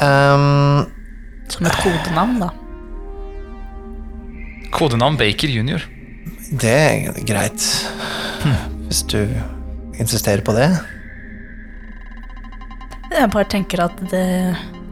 Um, 0.01 0.85
Som 1.49 1.65
et 1.69 1.77
kodenavn, 1.81 2.39
da. 2.41 2.51
Kodenavn 4.71 5.17
Baker 5.17 5.51
Jr. 5.51 5.83
det 6.61 6.71
er 6.71 7.17
greit. 7.27 7.65
Hvis 8.87 9.03
du 9.09 9.19
insisterer 9.99 10.43
på 10.45 10.53
det. 10.55 10.69
Jeg 13.11 13.29
bare 13.33 13.47
tenker 13.51 13.83
at 13.85 13.97
det, 14.11 14.25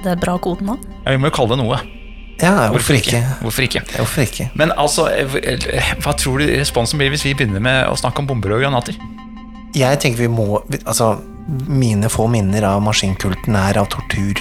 det 0.04 0.12
er 0.14 0.20
bra 0.20 0.38
kodenavn. 0.42 0.82
Ja, 1.06 1.14
vi 1.14 1.22
må 1.22 1.30
jo 1.30 1.38
kalle 1.38 1.56
det 1.56 1.62
noe. 1.64 1.80
Ja, 2.40 2.70
hvorfor 2.72 2.96
ikke? 2.96 3.20
Hvorfor 3.44 3.66
ikke? 3.66 3.82
Hvorfor 3.98 4.24
ikke? 4.24 4.50
Men 4.60 4.72
altså, 4.80 5.10
hva 6.04 6.14
tror 6.16 6.40
du 6.40 6.48
responsen 6.48 7.02
blir 7.02 7.12
hvis 7.12 7.26
vi 7.28 7.36
begynner 7.36 7.64
med 7.64 7.82
å 7.90 7.98
snakke 8.00 8.24
om 8.24 8.30
bomber 8.30 8.56
og 8.56 8.64
granater? 8.64 8.96
Jeg 9.78 10.00
tenker 10.02 10.24
vi 10.24 10.32
må 10.32 10.64
Altså, 10.80 11.20
mine 11.70 12.10
få 12.10 12.28
minner 12.32 12.66
av 12.70 12.82
maskinkulten 12.86 13.58
er 13.60 13.80
av 13.82 13.90
tortur. 13.92 14.40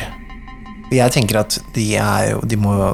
Jeg 0.94 1.12
tenker 1.12 1.42
at 1.42 1.58
de 1.76 1.90
er 2.00 2.30
jo 2.30 2.38
De 2.48 2.56
må 2.56 2.72
jo 2.78 2.86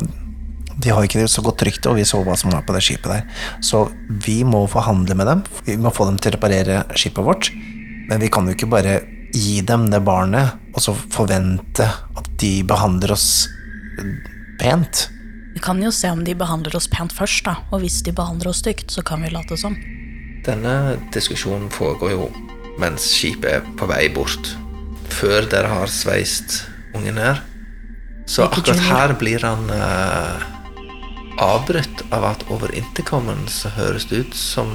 De 0.83 0.91
har 0.91 1.07
ikke 1.07 1.29
så 1.31 1.45
godt 1.47 1.63
rykte, 1.67 1.91
og 1.91 2.01
vi 2.01 2.07
så 2.09 2.19
hva 2.27 2.35
som 2.39 2.51
var 2.51 2.65
på 2.67 2.75
det 2.75 2.83
skipet 2.83 3.11
der. 3.13 3.45
Så 3.63 3.85
vi 4.09 4.41
må 4.43 4.65
forhandle 4.71 5.15
med 5.15 5.29
dem. 5.31 5.45
Vi 5.69 5.77
må 5.79 5.93
få 5.95 6.09
dem 6.09 6.19
til 6.19 6.33
å 6.33 6.35
reparere 6.35 6.81
skipet 6.99 7.23
vårt. 7.23 7.53
Men 8.09 8.19
vi 8.21 8.31
kan 8.33 8.49
jo 8.49 8.57
ikke 8.57 8.73
bare 8.73 8.97
gi 9.35 9.61
dem 9.67 9.87
det 9.93 10.03
barnet, 10.07 10.59
og 10.75 10.83
så 10.83 10.95
forvente 10.95 11.87
at 11.87 12.27
de 12.43 12.57
behandler 12.67 13.15
oss 13.15 13.47
pent. 14.61 15.09
Vi 15.55 15.63
kan 15.63 15.83
jo 15.83 15.93
se 15.95 16.11
om 16.11 16.25
de 16.27 16.35
behandler 16.35 16.75
oss 16.77 16.89
pent 16.91 17.15
først, 17.15 17.45
da. 17.47 17.59
Og 17.71 17.85
hvis 17.85 18.01
de 18.07 18.15
behandler 18.15 18.51
oss 18.51 18.63
stygt, 18.65 18.91
så 18.91 19.05
kan 19.07 19.23
vi 19.23 19.31
late 19.31 19.59
som. 19.61 19.77
Denne 20.45 20.97
diskusjonen 21.15 21.71
foregår 21.73 22.15
jo 22.17 22.29
mens 22.83 23.07
skipet 23.15 23.61
er 23.61 23.69
på 23.79 23.87
vei 23.89 24.09
bort. 24.13 24.51
Før 25.15 25.47
dere 25.51 25.71
har 25.71 25.93
sveist 25.93 26.65
ungen 26.97 27.21
her. 27.21 27.43
Så 28.27 28.47
akkurat 28.47 28.81
her 28.89 29.15
blir 29.21 29.45
han 29.45 29.69
uh, 29.71 30.43
avbrutt 31.45 32.05
av 32.15 32.25
at 32.33 32.45
over 32.51 32.73
intercomen 32.75 33.47
så 33.53 33.71
høres 33.77 34.09
det 34.11 34.25
ut 34.25 34.37
som 34.39 34.71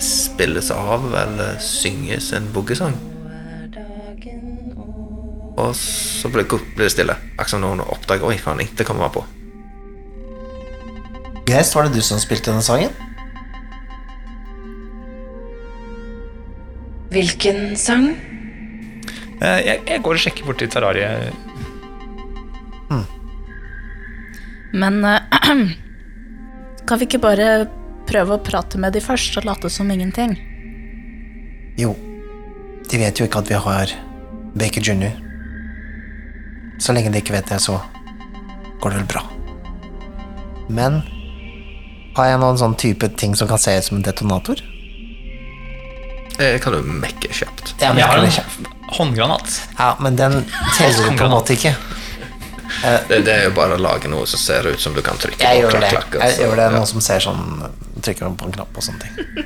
spilles 0.00 0.70
av 0.74 1.06
eller 1.14 1.60
synges 1.62 2.32
en 2.36 2.48
boogesang. 2.54 2.96
Og 5.60 5.74
så 5.76 6.30
ble 6.32 6.46
det 6.78 6.90
stille. 6.94 7.16
Akkurat 7.36 7.52
som 7.52 7.62
noen 7.64 7.82
oppdager 7.84 8.30
Oi, 8.30 8.38
faen, 8.40 8.62
det 8.64 8.86
kommer 8.88 9.08
var 9.08 9.14
på. 9.18 9.24
Geist, 11.50 11.74
var 11.74 11.88
det 11.88 11.98
du 11.98 12.04
som 12.04 12.20
spilte 12.22 12.52
denne 12.52 12.64
sangen? 12.64 12.92
Hvilken 17.10 17.74
sang? 17.76 18.12
Eh, 19.40 19.60
Jeg, 19.66 19.80
jeg 19.88 20.02
går 20.04 20.16
og 20.18 20.22
sjekker 20.22 20.46
borti 20.46 20.68
terrariet. 20.70 21.34
Men 24.72 25.04
uh, 25.04 25.18
kan 26.86 26.98
vi 26.98 27.08
ikke 27.08 27.22
bare 27.22 27.48
prøve 28.10 28.36
å 28.36 28.42
prate 28.44 28.78
med 28.78 28.94
de 28.94 29.02
først 29.02 29.38
og 29.40 29.48
late 29.48 29.70
som 29.70 29.90
ingenting? 29.90 30.36
Jo, 31.78 31.94
de 32.90 33.00
vet 33.00 33.18
jo 33.18 33.26
ikke 33.26 33.42
at 33.42 33.50
vi 33.50 33.58
har 33.58 33.94
Baker 34.58 34.84
Jr. 34.84 35.29
Så 36.80 36.94
lenge 36.96 37.12
de 37.12 37.20
ikke 37.20 37.34
vet 37.36 37.50
det, 37.52 37.60
så 37.60 37.78
går 38.80 38.90
det 38.94 39.00
vel 39.02 39.08
bra. 39.12 39.22
Men 40.72 41.00
har 42.16 42.30
jeg 42.32 42.40
noen 42.42 42.58
sånn 42.60 42.76
type 42.80 43.08
ting 43.20 43.34
som 43.36 43.48
kan 43.50 43.58
se 43.60 43.74
ut 43.78 43.84
som 43.84 43.98
en 44.00 44.06
detonator? 44.06 44.62
Jeg 46.40 46.60
kan 46.64 46.72
jo 46.72 46.80
mekke 46.86 47.28
kjapt. 47.36 47.74
Ja, 47.82 47.92
Jeg 47.92 48.06
har 48.08 48.18
en 48.18 48.68
håndgranat. 48.96 49.60
ja, 49.78 49.90
men 50.00 50.16
den 50.16 50.38
teller 50.78 51.16
på 51.18 51.24
en 51.28 51.30
måte 51.36 51.52
ikke. 51.58 51.74
Det, 52.80 53.16
det 53.26 53.32
er 53.34 53.42
jo 53.48 53.50
bare 53.56 53.74
å 53.74 53.80
lage 53.82 54.08
noe 54.08 54.24
som 54.30 54.38
ser 54.40 54.64
ut 54.70 54.80
som 54.80 54.94
du 54.94 55.00
kan 55.02 55.18
trykke 55.18 55.42
Jeg 55.42 55.58
på. 55.58 55.66
gjør 55.66 55.72
det. 55.82 55.88
klakk, 55.90 56.04
klakk, 56.06 56.14
Jeg 56.14 56.22
altså. 56.22 56.42
gjør 56.44 56.56
det 56.56 56.64
Ja. 56.64 56.70
noe 56.78 56.86
som 56.86 57.00
ser 57.02 57.18
sånn 57.20 57.40
Trykker 58.00 58.36
på 58.38 58.46
en 58.46 58.52
knapp 58.54 58.78
og 58.78 58.82
sånne 58.86 59.00
ting. 59.02 59.44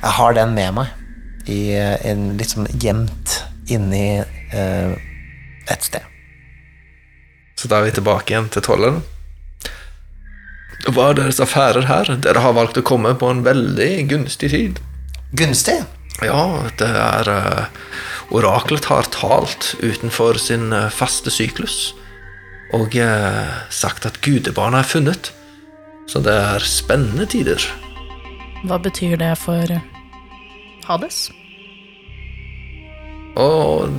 Jeg 0.00 0.12
har 0.18 0.32
den 0.38 0.54
med 0.54 0.74
meg 0.78 1.50
i 1.50 1.58
eh, 1.74 1.96
en 2.06 2.22
litt 2.38 2.48
sånn 2.54 2.68
gjemt 2.80 3.34
inni 3.68 4.20
uh, 4.22 4.94
et 5.68 5.82
sted. 5.84 6.06
Så 7.56 7.68
da 7.68 7.80
er 7.80 7.88
vi 7.88 7.96
tilbake 7.96 8.34
igjen 8.34 8.50
til 8.52 8.64
tolleren. 8.66 9.02
Hva 10.86 11.10
er 11.10 11.18
deres 11.18 11.40
affærer 11.42 11.88
her? 11.88 12.10
Dere 12.22 12.42
har 12.44 12.54
valgt 12.54 12.78
å 12.78 12.84
komme 12.86 13.14
på 13.18 13.30
en 13.32 13.42
veldig 13.46 13.90
gunstig 14.10 14.52
tid. 14.52 14.82
Gunstig. 15.36 15.80
Ja, 16.24 16.42
det 16.80 16.88
er 16.88 17.28
uh, 17.28 17.64
Oraklet 18.32 18.86
har 18.88 19.08
talt 19.12 19.74
utenfor 19.82 20.38
sin 20.40 20.70
uh, 20.72 20.88
faste 20.92 21.32
syklus 21.32 21.94
og 22.74 22.96
uh, 22.98 23.66
sagt 23.70 24.06
at 24.08 24.20
gudebarna 24.24 24.80
er 24.82 24.88
funnet. 24.88 25.32
Så 26.06 26.22
det 26.22 26.32
er 26.32 26.64
spennende 26.66 27.26
tider. 27.28 27.62
Hva 28.66 28.78
betyr 28.82 29.18
det 29.20 29.32
for 29.42 29.70
Hades? 30.86 31.26
Og 33.36 33.90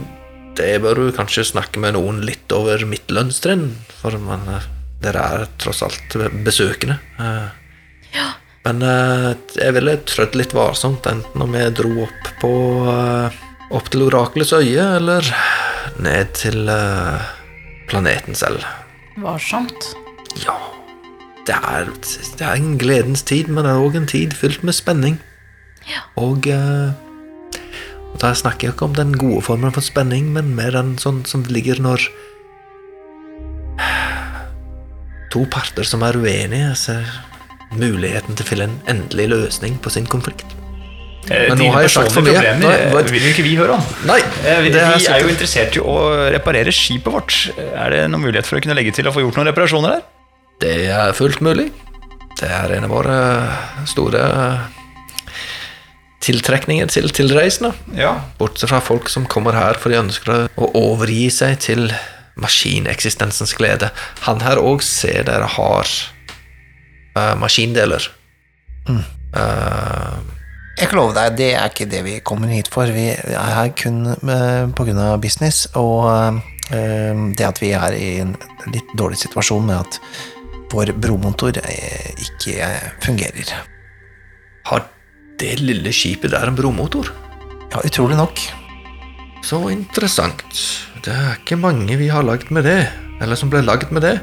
det 0.58 0.74
bør 0.84 1.00
du 1.02 1.16
kanskje 1.16 1.46
snakke 1.52 1.82
med 1.82 1.96
noen 1.98 2.24
litt 2.26 2.52
over 2.56 2.84
mitt 2.90 3.10
lønnstrinn, 3.14 3.70
for 4.02 4.18
man, 4.22 4.44
eh, 4.52 4.68
dere 5.04 5.24
er 5.24 5.48
tross 5.62 5.84
alt 5.86 6.18
besøkende. 6.46 7.00
Ja. 8.16 8.32
Men 8.68 8.84
eh, 8.84 9.34
jeg 9.56 9.76
ville 9.78 10.00
trødd 10.10 10.36
litt 10.36 10.56
varsomt, 10.58 11.08
enten 11.08 11.44
om 11.44 11.54
jeg 11.56 11.76
dro 11.78 11.94
opp 12.08 12.32
på 12.42 12.54
eh, 12.92 13.44
Opp 13.68 13.90
til 13.92 14.06
orakelets 14.06 14.54
øye, 14.56 14.84
eller 14.96 15.26
ned 16.00 16.30
til 16.40 16.70
eh, 16.72 17.26
planeten 17.90 18.38
selv. 18.40 18.64
Varsomt. 19.20 19.90
Ja, 20.40 20.56
det 21.50 21.58
er, 21.68 21.92
det 22.40 22.46
er 22.48 22.54
en 22.56 22.78
gledens 22.80 23.26
tid, 23.28 23.50
men 23.52 23.68
det 23.68 23.74
er 23.74 23.84
òg 23.84 23.98
en 24.00 24.08
tid 24.08 24.32
fylt 24.40 24.64
med 24.64 24.78
spenning. 24.78 25.18
Ja. 25.88 26.06
Og, 26.16 26.48
eh, 26.48 26.96
og 28.18 28.24
da 28.24 28.32
snakker 28.34 28.66
jeg 28.68 28.74
ikke 28.74 28.88
om 28.88 28.96
den 28.98 29.12
gode 29.22 29.44
formen 29.46 29.70
for 29.76 29.86
spenning, 29.86 30.32
men 30.34 30.56
mer 30.58 30.74
den 30.74 30.96
sånn 30.98 31.20
som 31.30 31.44
ligger 31.54 31.78
når 31.86 32.02
to 35.34 35.44
parter 35.54 35.86
som 35.86 36.02
er 36.08 36.18
uenige, 36.18 36.72
ser 36.80 37.06
muligheten 37.78 38.34
til 38.38 38.46
å 38.46 38.50
finne 38.50 38.68
en 38.72 38.78
endelig 38.96 39.28
løsning 39.36 39.76
på 39.84 39.92
sin 39.94 40.08
konflikt. 40.10 40.46
Eh, 41.30 41.50
Men 41.52 41.60
nå 41.60 41.68
har 41.76 41.84
jeg 41.84 41.92
sagt 41.92 42.14
for 42.16 42.24
mye. 42.24 42.42
Nå- 42.62 42.72
eh, 42.72 43.12
vil 43.12 43.26
ikke 43.34 43.44
vi 43.44 43.56
høre 43.60 43.76
om. 43.76 43.84
Nei, 44.08 44.20
Eh, 44.46 44.62
Vi, 44.64 44.70
er 44.72 44.98
vi 44.98 45.06
er 45.12 45.20
jo 45.22 45.28
interessert 45.28 45.76
i 45.76 45.80
å 45.84 46.32
reparere 46.32 46.72
skipet 46.72 47.12
vårt. 47.12 47.52
Er 47.60 47.90
det 47.92 48.10
noen 48.10 48.24
mulighet 48.24 48.46
for 48.48 48.58
å 48.58 48.62
kunne 48.64 48.74
legge 48.80 48.94
til 48.96 49.06
å 49.06 49.12
få 49.14 49.20
gjort 49.22 49.36
noen 49.36 49.48
reparasjoner 49.52 49.90
der? 49.90 50.02
Det 50.60 50.90
er 50.90 51.12
fullt 51.14 51.42
mulig. 51.42 51.72
Det 52.40 52.50
er 52.50 52.72
en 52.78 52.86
av 52.86 52.90
våre 52.90 53.18
store 53.86 54.24
tiltrekninger 56.28 56.92
til 56.92 57.10
tilreisende. 57.16 57.72
Ja. 57.98 58.14
Bortsett 58.40 58.72
fra 58.72 58.82
folk 58.84 59.10
som 59.10 59.26
kommer 59.32 59.56
her 59.58 59.80
for 59.80 59.94
de 59.94 60.02
ønsker 60.04 60.48
å 60.60 60.70
overgi 60.78 61.30
seg 61.34 61.58
til 61.64 61.88
maskineksistensens 62.38 63.56
glede. 63.58 63.90
Han 64.28 64.44
her 64.46 64.60
òg 64.62 64.84
ser 64.86 65.24
dere 65.26 65.48
har 65.56 65.90
uh, 67.18 67.34
maskindeler. 67.42 68.04
Eh, 68.88 70.18
Jeg 70.78 70.92
kan 70.92 71.00
love 71.00 71.16
deg, 71.18 71.34
det 71.40 71.48
er 71.58 71.72
ikke 71.72 71.88
det 71.90 72.04
vi 72.06 72.20
kommer 72.22 72.52
hit 72.54 72.70
for. 72.72 72.86
Vi 72.94 73.08
er 73.10 73.54
her 73.58 73.72
kun 73.76 74.04
eh, 74.14 74.68
på 74.78 74.86
grunn 74.88 75.02
av 75.02 75.18
business, 75.24 75.64
og 75.76 76.06
eh, 76.70 77.24
det 77.34 77.48
at 77.48 77.62
vi 77.64 77.72
er 77.74 77.98
i 77.98 78.12
en 78.22 78.36
litt 78.70 78.94
dårlig 79.00 79.18
situasjon 79.24 79.66
med 79.68 79.80
at 79.82 79.98
vår 80.72 80.94
bromotor 81.02 81.58
eh, 81.64 82.14
ikke 82.22 82.60
eh, 82.62 82.88
fungerer. 83.04 83.56
har 84.70 84.86
det 85.42 85.58
lille 85.62 85.94
skipet 85.94 86.34
der 86.34 86.50
en 86.50 86.58
bromotor? 86.58 87.12
Ja, 87.72 87.84
utrolig 87.86 88.18
nok. 88.18 88.42
Så 89.46 89.60
interessant. 89.72 90.44
Det 91.06 91.14
er 91.14 91.38
ikke 91.38 91.60
mange 91.60 91.98
vi 92.00 92.10
har 92.12 92.26
lagd 92.26 92.50
med 92.52 92.66
det, 92.68 92.88
eller 93.22 93.40
som 93.40 93.52
ble 93.52 93.62
lagd 93.66 93.92
med 93.96 94.04
det. 94.04 94.18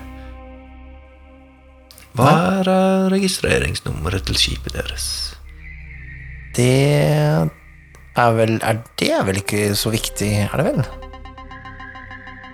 Hva 2.15 2.31
er 2.61 2.71
eh, 2.71 3.07
registreringsnummeret 3.15 4.27
til 4.29 4.39
skipet 4.39 4.77
deres? 4.77 5.07
Det 6.55 6.71
er 8.15 8.37
vel 8.37 8.61
er 8.63 8.79
Det 9.01 9.09
er 9.11 9.25
vel 9.27 9.41
ikke 9.41 9.73
så 9.75 9.91
viktig, 9.91 10.31
er 10.47 10.55
det 10.61 10.67
vel? 10.69 10.85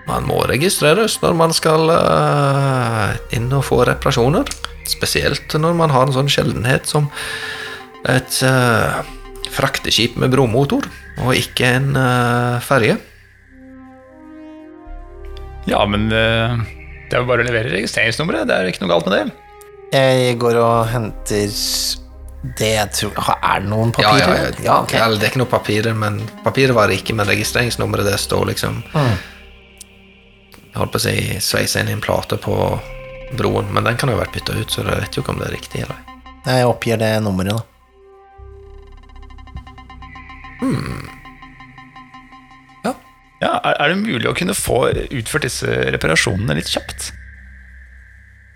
Man 0.09 0.25
må 0.25 0.39
registreres 0.49 1.19
når 1.21 1.37
man 1.37 1.53
skal 1.53 1.93
eh, 1.93 3.13
inn 3.37 3.51
og 3.53 3.65
få 3.67 3.83
reparasjoner. 3.85 4.49
Spesielt 4.89 5.53
når 5.61 5.77
man 5.77 5.93
har 5.93 6.07
en 6.07 6.15
sånn 6.15 6.31
sjeldenhet 6.31 6.89
som 6.89 7.11
et 8.09 8.37
uh, 8.47 9.01
frakteskip 9.53 10.15
med 10.17 10.31
bromotor, 10.33 10.87
og 11.21 11.35
ikke 11.37 11.67
en 11.77 11.91
uh, 11.97 12.57
ferge. 12.65 12.97
ja, 15.69 15.81
men 15.85 16.07
uh, 16.09 16.57
det 17.09 17.17
er 17.17 17.21
jo 17.21 17.27
bare 17.29 17.43
å 17.43 17.47
levere 17.47 17.73
registreringsnummeret. 17.75 18.47
Det 18.49 18.55
er 18.55 18.69
ikke 18.71 18.85
noe 18.85 18.93
galt 18.95 19.09
med 19.09 19.17
det. 19.17 19.25
Jeg 19.91 20.37
går 20.39 20.57
og 20.61 20.87
henter 20.87 21.51
det 22.57 22.69
jeg 22.71 22.91
tror 22.95 23.17
Er 23.43 23.59
det 23.61 23.67
noen 23.69 23.91
Ja, 23.99 24.13
papirer? 24.15 24.31
ja, 24.31 24.45
ja. 24.47 24.63
ja 24.65 24.77
okay. 24.85 25.01
Det 25.19 25.27
er 25.27 25.33
ikke 25.33 25.41
noe 25.43 25.51
papirer, 25.51 25.93
men 25.93 26.21
papiret 26.45 26.73
var 26.73 26.87
det 26.89 27.01
ikke, 27.01 27.13
men 27.19 27.27
registreringsnummeret 27.29 28.07
det 28.07 28.17
står 28.23 28.47
liksom 28.53 28.81
Mm. 28.95 29.17
Jeg 30.71 30.79
holdt 30.79 30.93
på 30.93 30.99
å 31.01 31.03
si 31.03 31.13
sveisa 31.43 31.81
inn 31.81 31.89
i 31.91 31.93
en 31.97 32.01
plate 32.01 32.37
på 32.39 32.55
broen, 33.35 33.67
men 33.75 33.83
den 33.83 33.97
kan 33.99 34.07
jo 34.09 34.15
ha 34.15 34.21
vært 34.23 34.37
bytta 34.37 34.55
ut, 34.55 34.71
så 34.71 34.85
jeg 34.87 35.01
vet 35.03 35.17
jo 35.17 35.21
ikke 35.21 35.33
om 35.33 35.41
det 35.41 35.49
er 35.49 35.55
riktig 35.57 35.81
eller 35.83 35.97
Jeg 36.47 36.65
oppgir 36.69 36.97
det 37.01 37.09
nummeret, 37.25 37.57
da. 37.59 37.65
Ja, 43.41 43.55
er, 43.65 43.73
er 43.81 43.89
det 43.89 43.97
mulig 44.03 44.27
å 44.29 44.35
kunne 44.37 44.53
få 44.53 44.83
utført 44.93 45.47
disse 45.47 45.65
reparasjonene 45.95 46.53
litt 46.59 46.69
kjapt? 46.69 47.07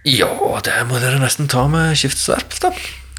Ja, 0.06 0.28
det 0.62 0.76
må 0.86 1.00
dere 1.02 1.18
nesten 1.24 1.48
ta 1.50 1.64
med 1.72 1.96
skiftsverp, 1.98 2.54
da. 2.62 2.70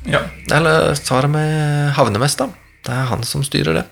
Ja, 0.07 0.21
Eller 0.55 0.95
ta 1.03 1.19
det 1.25 1.31
med 1.33 1.91
havnemester. 1.97 2.53
Det 2.87 2.95
er 2.95 3.09
han 3.11 3.25
som 3.27 3.43
styrer 3.43 3.81
det. 3.81 3.87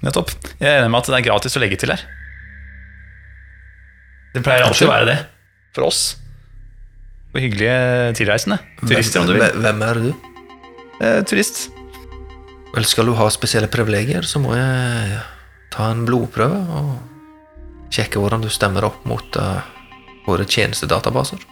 nettopp. 0.00 0.30
Jeg 0.56 0.70
er 0.70 0.78
enig 0.80 0.90
med 0.94 1.02
at 1.02 1.10
det 1.10 1.18
er 1.18 1.26
gratis 1.26 1.56
å 1.58 1.60
legge 1.60 1.76
til 1.82 1.92
her. 1.92 2.00
Det 4.32 4.40
pleier 4.46 4.64
alltid 4.64 4.86
å 4.88 4.92
være 4.94 5.08
det. 5.10 5.18
For 5.76 5.84
oss. 5.84 6.00
For 7.34 7.44
hyggelige 7.44 8.14
tilreisende. 8.16 8.56
Turister. 8.80 9.26
Hvem- 9.28 9.60
Hvem 9.66 9.82
er 9.90 10.00
du? 10.00 10.08
Eh, 11.04 11.20
turist. 11.28 11.66
Vel, 12.78 12.86
skal 12.86 13.08
du 13.10 13.14
ha 13.18 13.24
spesielle 13.34 13.66
privilegier, 13.66 14.22
så 14.22 14.38
må 14.38 14.52
jeg 14.54 15.16
ta 15.74 15.88
en 15.90 16.04
blodprøve 16.06 16.60
og 16.78 17.88
sjekke 17.90 18.20
hvordan 18.22 18.44
du 18.44 18.46
stemmer 18.54 18.86
opp 18.86 19.02
mot 19.08 19.38
uh, 19.42 19.64
våre 20.28 20.46
tjenestedatabaser. 20.46 21.42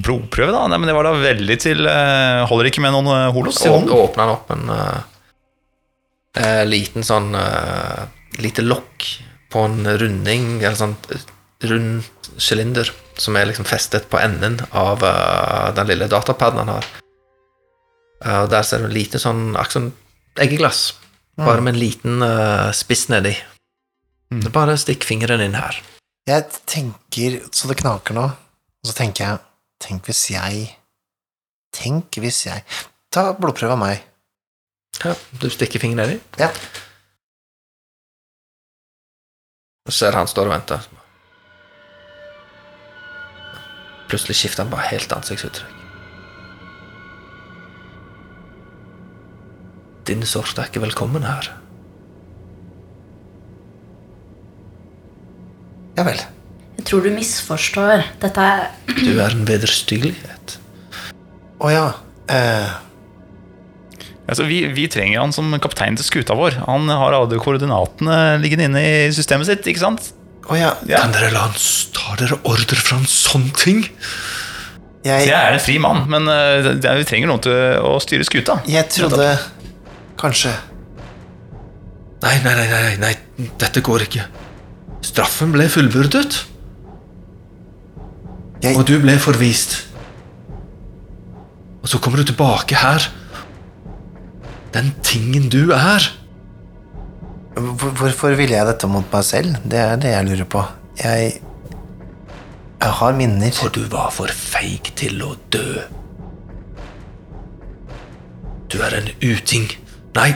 Blodprøve, 0.00 0.54
da? 0.56 0.62
Nei, 0.72 0.78
men 0.80 0.88
det 0.88 0.96
var 0.96 1.04
da 1.04 1.12
veldig 1.20 1.58
til 1.60 1.84
uh, 1.84 2.46
Holder 2.48 2.70
ikke 2.70 2.80
med 2.86 2.96
noen 2.96 3.12
uh, 3.12 3.28
holos 3.36 3.60
i 3.60 3.74
hånden? 3.74 3.92
Åpne 3.92 4.24
han 4.24 4.34
opp 4.38 4.56
en 4.56 4.72
uh, 4.72 6.64
liten 6.64 7.04
sånn 7.04 7.36
lite 8.40 8.64
lokk 8.64 9.10
på 9.52 9.68
en 9.68 9.84
runding, 10.00 10.62
eller 10.64 10.80
sånn 10.80 10.96
rund 11.68 12.08
sylinder, 12.40 12.88
som 13.20 13.36
er 13.36 13.52
liksom 13.52 13.68
festet 13.68 14.08
på 14.08 14.16
enden 14.16 14.62
av 14.72 15.04
den 15.76 15.92
lille 15.92 16.08
datapaden 16.08 16.64
han 16.64 16.78
har. 16.78 16.94
Eh, 18.24 18.40
og 18.42 18.50
der 18.52 18.64
ser 18.66 18.82
du 18.82 18.88
en 18.88 18.96
lite 18.96 19.20
sånn 19.22 19.52
akkurat 19.54 19.76
som 19.76 19.90
eggeglass, 20.40 20.84
bare 21.38 21.62
med 21.62 21.74
en 21.74 21.80
liten 21.82 22.22
uh, 22.22 22.70
spiss 22.74 23.08
nedi. 23.10 23.34
Mm. 24.34 24.46
Bare 24.54 24.76
stikk 24.80 25.06
fingeren 25.06 25.42
inn 25.44 25.56
her. 25.58 25.78
Jeg 26.26 26.46
tenker 26.70 27.42
så 27.54 27.68
det 27.70 27.78
knaker 27.82 28.16
nå, 28.16 28.24
og 28.24 28.88
så 28.88 28.96
tenker 28.96 29.26
jeg 29.26 29.42
Tenk 29.84 30.06
hvis 30.08 30.22
jeg 30.30 30.68
Tenk 31.74 32.16
hvis 32.22 32.44
jeg 32.46 32.62
Ta 33.12 33.26
blodprøve 33.36 33.74
av 33.74 33.80
meg. 33.82 34.00
Ja, 35.02 35.12
du 35.42 35.46
stikker 35.52 35.82
fingeren 35.82 36.14
nedi. 36.14 36.18
Ja. 36.40 36.48
Og 39.84 39.94
ser 39.94 40.16
han 40.16 40.30
står 40.30 40.48
og 40.48 40.54
venter. 40.56 40.90
Plutselig 44.10 44.40
skifter 44.40 44.64
han 44.64 44.72
bare 44.72 44.90
helt 44.94 45.14
ansiktsuttrykk. 45.14 45.83
Din 50.04 50.24
sort 50.28 50.58
er 50.60 50.68
ikke 50.68 50.82
velkommen 50.84 51.24
her. 51.24 51.48
Ja 55.96 56.04
vel. 56.06 56.20
Jeg 56.78 56.86
tror 56.88 57.04
du 57.04 57.12
misforstår. 57.14 58.02
Dette 58.22 58.44
er 58.44 58.64
Du 58.98 59.14
er 59.22 59.30
en 59.30 59.44
vederstyggelighet. 59.48 60.58
Å 61.64 61.70
ja. 61.72 61.86
Eh, 62.28 62.80
Altså, 64.24 64.46
vi, 64.48 64.62
vi 64.72 64.86
trenger 64.88 65.20
han 65.20 65.34
som 65.36 65.50
kaptein 65.60 65.98
til 66.00 66.06
skuta 66.06 66.32
vår. 66.38 66.54
Han 66.64 66.88
har 66.88 67.12
alle 67.12 67.36
koordinatene 67.36 68.38
liggende 68.40 68.70
inne 68.70 68.80
i 68.80 68.94
systemet 69.12 69.50
sitt, 69.50 69.66
ikke 69.68 69.82
sant? 69.82 70.12
å 70.48 70.56
ja. 70.56 70.70
Ja. 70.88 71.02
Kan 71.04 71.12
dere 71.12 71.28
la 71.32 71.42
han 71.46 71.54
ta 71.96 72.16
dere 72.20 72.38
ordre 72.48 72.76
fra 72.80 72.98
en 73.00 73.06
sånn 73.08 73.50
ting? 73.56 73.82
Jeg, 75.04 75.26
Jeg 75.28 75.36
er 75.36 75.52
en 75.58 75.60
fri 75.60 75.76
mann, 75.80 76.06
men 76.08 76.24
uh, 76.28 76.70
vi 76.96 77.04
trenger 77.04 77.28
noen 77.28 77.42
til 77.44 77.52
å 77.84 77.98
styre 78.00 78.24
skuta. 78.24 78.58
jeg 78.64 78.88
trodde 78.92 79.28
kanskje 80.20 80.54
Nei, 82.24 82.38
nei, 82.40 82.54
nei, 82.56 82.68
nei, 82.72 82.92
nei, 83.02 83.48
dette 83.60 83.82
går 83.84 84.06
ikke. 84.06 84.22
Straffen 85.04 85.50
ble 85.52 85.66
fullbyrdet, 85.68 86.38
jeg, 88.64 88.78
og 88.78 88.86
du 88.88 88.94
ble 89.02 89.18
forvist. 89.20 89.74
Og 91.84 91.90
så 91.92 92.00
kommer 92.00 92.22
du 92.22 92.30
tilbake 92.30 92.78
her. 92.80 93.10
Den 94.72 94.94
tingen 95.04 95.50
du 95.52 95.74
er. 95.76 96.06
Hvorfor 97.54 98.32
ville 98.38 98.56
jeg 98.56 98.66
dette 98.66 98.88
mot 98.88 99.04
meg 99.12 99.26
selv? 99.28 99.58
Det 99.68 99.78
er 99.82 100.00
det 100.00 100.14
jeg 100.14 100.30
lurer 100.30 100.48
på. 100.56 100.64
Jeg 101.02 101.34
Jeg 102.84 102.92
har 102.92 103.12
minner. 103.16 103.52
For 103.52 103.68
du 103.72 103.84
var 103.88 104.10
for 104.12 104.28
feig 104.28 104.90
til 104.96 105.22
å 105.24 105.34
dø. 105.52 105.84
Du 108.68 108.80
er 108.82 108.96
en 108.98 109.08
uting. 109.22 109.70
Nei. 110.14 110.30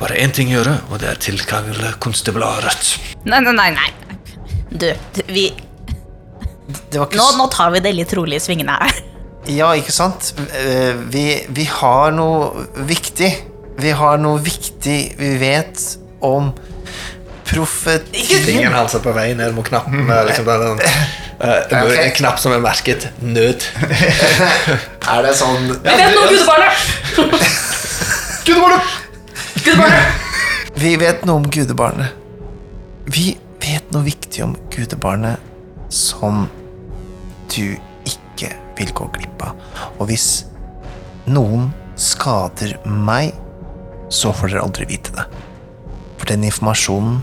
Bare 0.00 0.18
én 0.22 0.32
ting 0.34 0.50
å 0.50 0.58
gjøre, 0.60 0.76
og 0.90 1.00
det 1.02 1.10
er 1.12 1.20
tilkalle 1.22 1.92
konstabularet. 2.02 2.92
Nei, 3.26 3.40
nei, 3.44 3.54
nei. 3.54 3.70
nei. 3.76 3.90
Du, 4.72 4.86
du 5.14 5.20
vi 5.28 5.50
Det 5.52 6.96
var 6.96 7.08
ikke 7.10 7.18
nå, 7.18 7.26
nå 7.36 7.46
tar 7.52 7.72
vi 7.74 7.82
det 7.84 7.92
litt 7.92 8.12
rolig 8.16 8.38
i 8.38 8.42
svingene 8.42 8.76
her. 8.80 9.00
Ja, 9.50 9.72
ikke 9.76 9.92
sant? 9.94 10.32
Eh, 10.54 10.94
Vi, 11.12 11.24
vi 11.50 11.64
har 11.68 12.12
noe 12.14 12.66
viktig. 12.88 13.30
Vi 13.82 13.94
har 13.98 14.20
noe 14.22 14.38
viktig 14.42 14.98
vi 15.18 15.32
vet 15.40 15.82
om 16.22 16.52
profetien. 17.48 18.46
Fingeren 18.46 18.78
hans 18.78 18.94
er 18.96 19.02
på 19.04 19.12
vei 19.16 19.32
ned 19.36 19.52
mot 19.56 19.66
knappen. 19.66 20.06
Liksom 20.28 20.46
den, 20.48 20.80
eh, 20.80 21.02
Ok. 21.42 21.96
En 21.98 22.12
knapp 22.14 22.38
som 22.38 22.52
er 22.54 22.60
merket 22.62 23.08
'nød'. 23.20 23.64
Er 25.12 25.22
det 25.26 25.34
sånn 25.34 25.72
Vi 25.74 25.90
vet 25.90 26.14
noe 26.14 26.22
om 26.22 26.30
gudebarnet! 26.30 27.78
Gudebarnet! 28.44 28.82
Gudebarnet! 29.64 30.04
Vi 30.74 30.96
vet 30.96 31.24
noe 31.24 31.38
om 31.38 31.44
gudebarnet. 31.50 32.10
Vi 33.06 33.36
vet 33.62 33.92
noe 33.94 34.02
viktig 34.02 34.42
om 34.42 34.56
gudebarnet 34.72 35.38
som 35.94 36.48
du 37.54 37.76
ikke 38.08 38.50
vil 38.80 38.90
gå 38.98 39.06
glipp 39.14 39.44
av. 39.46 39.60
Og 40.00 40.10
hvis 40.10 40.26
noen 41.30 41.70
skader 41.94 42.74
meg, 42.88 43.30
så 44.10 44.34
får 44.34 44.50
dere 44.50 44.64
aldri 44.66 44.88
vite 44.90 45.14
det. 45.14 45.28
For 46.18 46.26
den 46.32 46.48
informasjonen, 46.48 47.22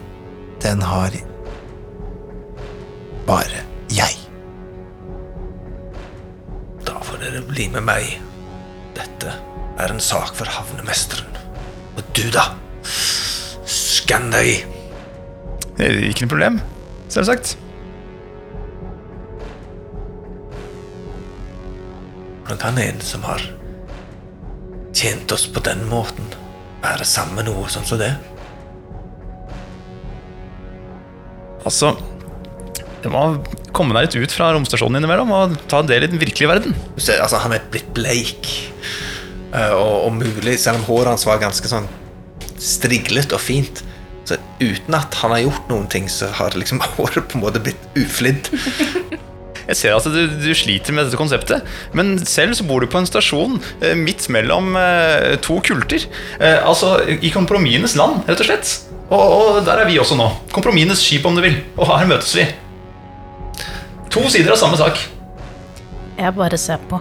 den 0.64 0.88
har 0.88 1.20
bare 3.28 3.66
jeg. 3.92 4.24
Da 6.88 6.96
får 7.04 7.26
dere 7.28 7.44
bli 7.52 7.68
med 7.76 7.90
meg. 7.92 8.16
Dette 8.96 9.36
er 9.80 9.94
en 9.94 10.04
sak 10.04 10.34
for 10.38 10.50
havnemesteren. 10.52 11.38
Og 11.98 12.04
du, 12.16 12.26
da? 12.34 12.50
Skann 13.70 14.30
deg. 14.34 14.66
Det 15.78 15.88
er 15.88 16.00
Ikke 16.10 16.26
noe 16.26 16.34
problem, 16.34 16.60
selvsagt. 17.12 17.56
Hvordan 22.44 22.60
kan 22.64 22.82
en 22.82 23.02
som 23.06 23.24
har 23.28 23.44
tjent 24.98 25.32
oss 25.32 25.46
på 25.48 25.62
den 25.64 25.84
måten, 25.88 26.26
være 26.82 27.06
sammen 27.08 27.38
med 27.40 27.50
noe 27.52 27.70
sånn 27.72 27.86
som 27.88 28.00
det? 28.00 28.14
Altså 31.68 31.92
Det 33.04 33.12
må 33.12 33.22
komme 33.76 33.94
deg 33.94 34.08
litt 34.08 34.16
ut 34.24 34.34
fra 34.34 34.50
romstasjonen 34.56 34.98
innimellom 35.00 35.30
og 35.36 35.54
ta 35.72 35.84
en 35.84 35.92
del 35.92 36.08
i 36.08 36.10
den 36.12 36.20
virkelige 36.20 36.50
verden. 36.50 36.74
Du 36.96 37.04
ser, 37.04 37.22
altså, 37.24 37.40
han 37.44 37.54
er 37.56 37.64
blitt 37.72 37.94
bleik. 37.96 38.50
Eh, 39.54 39.74
og, 39.74 40.08
og 40.08 40.18
mulig, 40.20 40.58
selv 40.62 40.82
om 40.82 40.88
håret 40.90 41.14
hans 41.14 41.26
var 41.28 41.42
ganske 41.42 41.72
sånn 41.72 41.88
striglet 42.60 43.34
og 43.36 43.42
fint, 43.42 43.84
så 44.28 44.38
uten 44.62 44.98
at 44.98 45.16
han 45.24 45.34
har 45.34 45.46
gjort 45.48 45.72
noen 45.72 45.88
ting, 45.90 46.10
så 46.12 46.30
har 46.38 46.58
liksom 46.58 46.82
håret 46.98 47.30
på 47.30 47.40
en 47.40 47.46
måte 47.46 47.64
blitt 47.64 47.90
uflidd. 47.98 48.52
Jeg 49.70 49.78
ser 49.78 49.94
at 49.94 50.06
du, 50.10 50.24
du 50.42 50.50
sliter 50.58 50.96
med 50.98 51.06
dette 51.06 51.18
konseptet, 51.20 51.66
men 51.94 52.16
selv 52.26 52.56
så 52.58 52.66
bor 52.66 52.82
du 52.82 52.90
på 52.90 52.98
en 52.98 53.06
stasjon 53.06 53.60
eh, 53.86 53.94
midt 53.98 54.26
mellom 54.34 54.74
eh, 54.80 55.36
to 55.46 55.60
kulter. 55.66 56.08
Eh, 56.40 56.58
altså 56.66 56.96
i 57.06 57.30
kompromissenes 57.34 57.94
land, 58.00 58.24
rett 58.26 58.42
og 58.42 58.50
slett. 58.50 58.72
Og, 59.10 59.22
og 59.22 59.60
der 59.68 59.84
er 59.84 59.90
vi 59.90 60.00
også 60.02 60.18
nå. 60.18 60.26
Kompromissenes 60.56 61.04
skip, 61.06 61.26
om 61.30 61.38
du 61.38 61.44
vil. 61.46 61.60
Og 61.78 61.86
her 61.92 62.10
møtes 62.10 62.34
vi. 62.38 62.48
To 64.10 64.26
sider 64.34 64.56
av 64.56 64.62
samme 64.62 64.78
sak. 64.82 64.98
Jeg 66.18 66.36
bare 66.38 66.58
ser 66.58 66.82
på. 66.90 66.98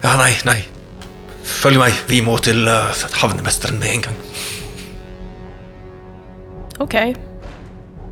Ja, 0.00 0.14
nei, 0.16 0.32
nei. 0.48 0.60
Følg 1.44 1.80
meg. 1.80 1.96
Vi 2.08 2.22
må 2.24 2.38
til 2.40 2.64
uh, 2.68 2.88
havnemesteren 3.20 3.80
med 3.80 3.92
en 3.92 4.06
gang. 4.06 4.22
Ok. 6.80 6.96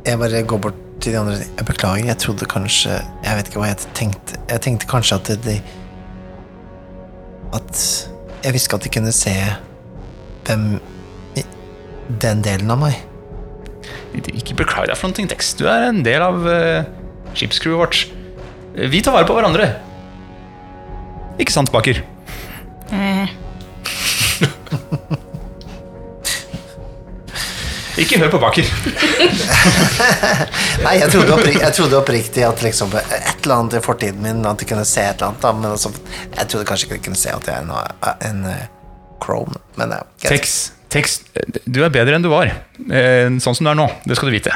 Jeg 0.05 0.21
bare 0.21 0.43
går 0.45 0.61
bort 0.61 0.77
til 1.01 1.15
de 1.15 1.21
andre. 1.21 1.39
Jeg 1.41 1.65
beklager, 1.65 2.05
jeg 2.05 2.17
trodde 2.21 2.45
kanskje 2.49 2.99
Jeg 3.23 3.37
vet 3.37 3.49
ikke 3.49 3.63
hva 3.63 3.71
jeg 3.71 3.89
tenkte. 3.97 4.37
Jeg 4.51 4.63
tenkte 4.67 4.89
kanskje 4.91 5.17
at 5.17 5.33
de 5.47 5.57
At 7.57 7.83
jeg 8.43 8.55
visste 8.55 8.77
at 8.77 8.85
de 8.85 8.93
kunne 8.93 9.11
se 9.15 9.33
hvem 10.47 10.79
i 11.37 11.43
den 12.21 12.45
delen 12.45 12.71
av 12.71 12.79
meg. 12.85 13.01
Ikke 14.13 14.55
beklag 14.61 14.87
deg 14.89 14.97
for 14.97 15.09
noe, 15.11 15.29
Tex. 15.29 15.53
Du 15.57 15.65
er 15.69 15.89
en 15.89 16.05
del 16.05 16.21
av 16.23 16.45
uh, 16.45 16.85
skipscrewet 17.33 17.81
vårt. 17.81 18.05
Vi 18.93 19.01
tar 19.01 19.17
vare 19.17 19.27
på 19.29 19.35
hverandre. 19.37 19.73
Ikke 21.39 21.53
sant, 21.55 21.71
Baker? 21.71 22.01
Eh, 22.91 23.29
Ikke 27.99 28.19
hør 28.21 28.29
på 28.31 28.39
Baker. 28.39 28.63
Nei, 30.85 30.93
jeg 31.01 31.09
trodde, 31.11 31.33
opprik 31.35 31.57
jeg 31.59 31.75
trodde 31.75 31.97
oppriktig 31.99 32.45
at 32.47 32.61
liksom 32.63 32.93
et 32.95 33.43
eller 33.43 33.55
annet 33.57 33.75
i 33.75 33.81
fortiden 33.83 34.21
min 34.23 34.39
At 34.47 34.61
jeg 34.63 34.69
kunne 34.71 34.85
se 34.87 35.03
et 35.03 35.19
eller 35.19 35.33
annet, 35.33 35.41
da. 35.43 35.51
Men 35.57 35.71
altså, 35.73 35.91
jeg 36.37 36.47
trodde 36.53 36.69
kanskje 36.69 36.87
ikke 36.87 36.99
de 37.01 37.05
kunne 37.09 37.19
se 37.19 37.33
at 37.35 37.49
jeg 37.51 37.55
er 37.59 37.67
en, 37.67 37.73
en 38.29 38.45
eh, 38.53 38.65
Chrome. 39.19 39.59
Men. 39.75 39.97
Tex, 40.23 40.71
Tex, 40.89 41.19
du 41.67 41.81
er 41.83 41.91
bedre 41.91 42.15
enn 42.15 42.23
du 42.23 42.31
var. 42.31 42.53
Eh, 42.87 43.27
Sånn 43.43 43.57
som 43.59 43.67
du 43.67 43.73
er 43.73 43.79
nå. 43.81 43.89
Det 44.07 44.15
skal 44.15 44.31
du 44.31 44.37
vite. 44.37 44.55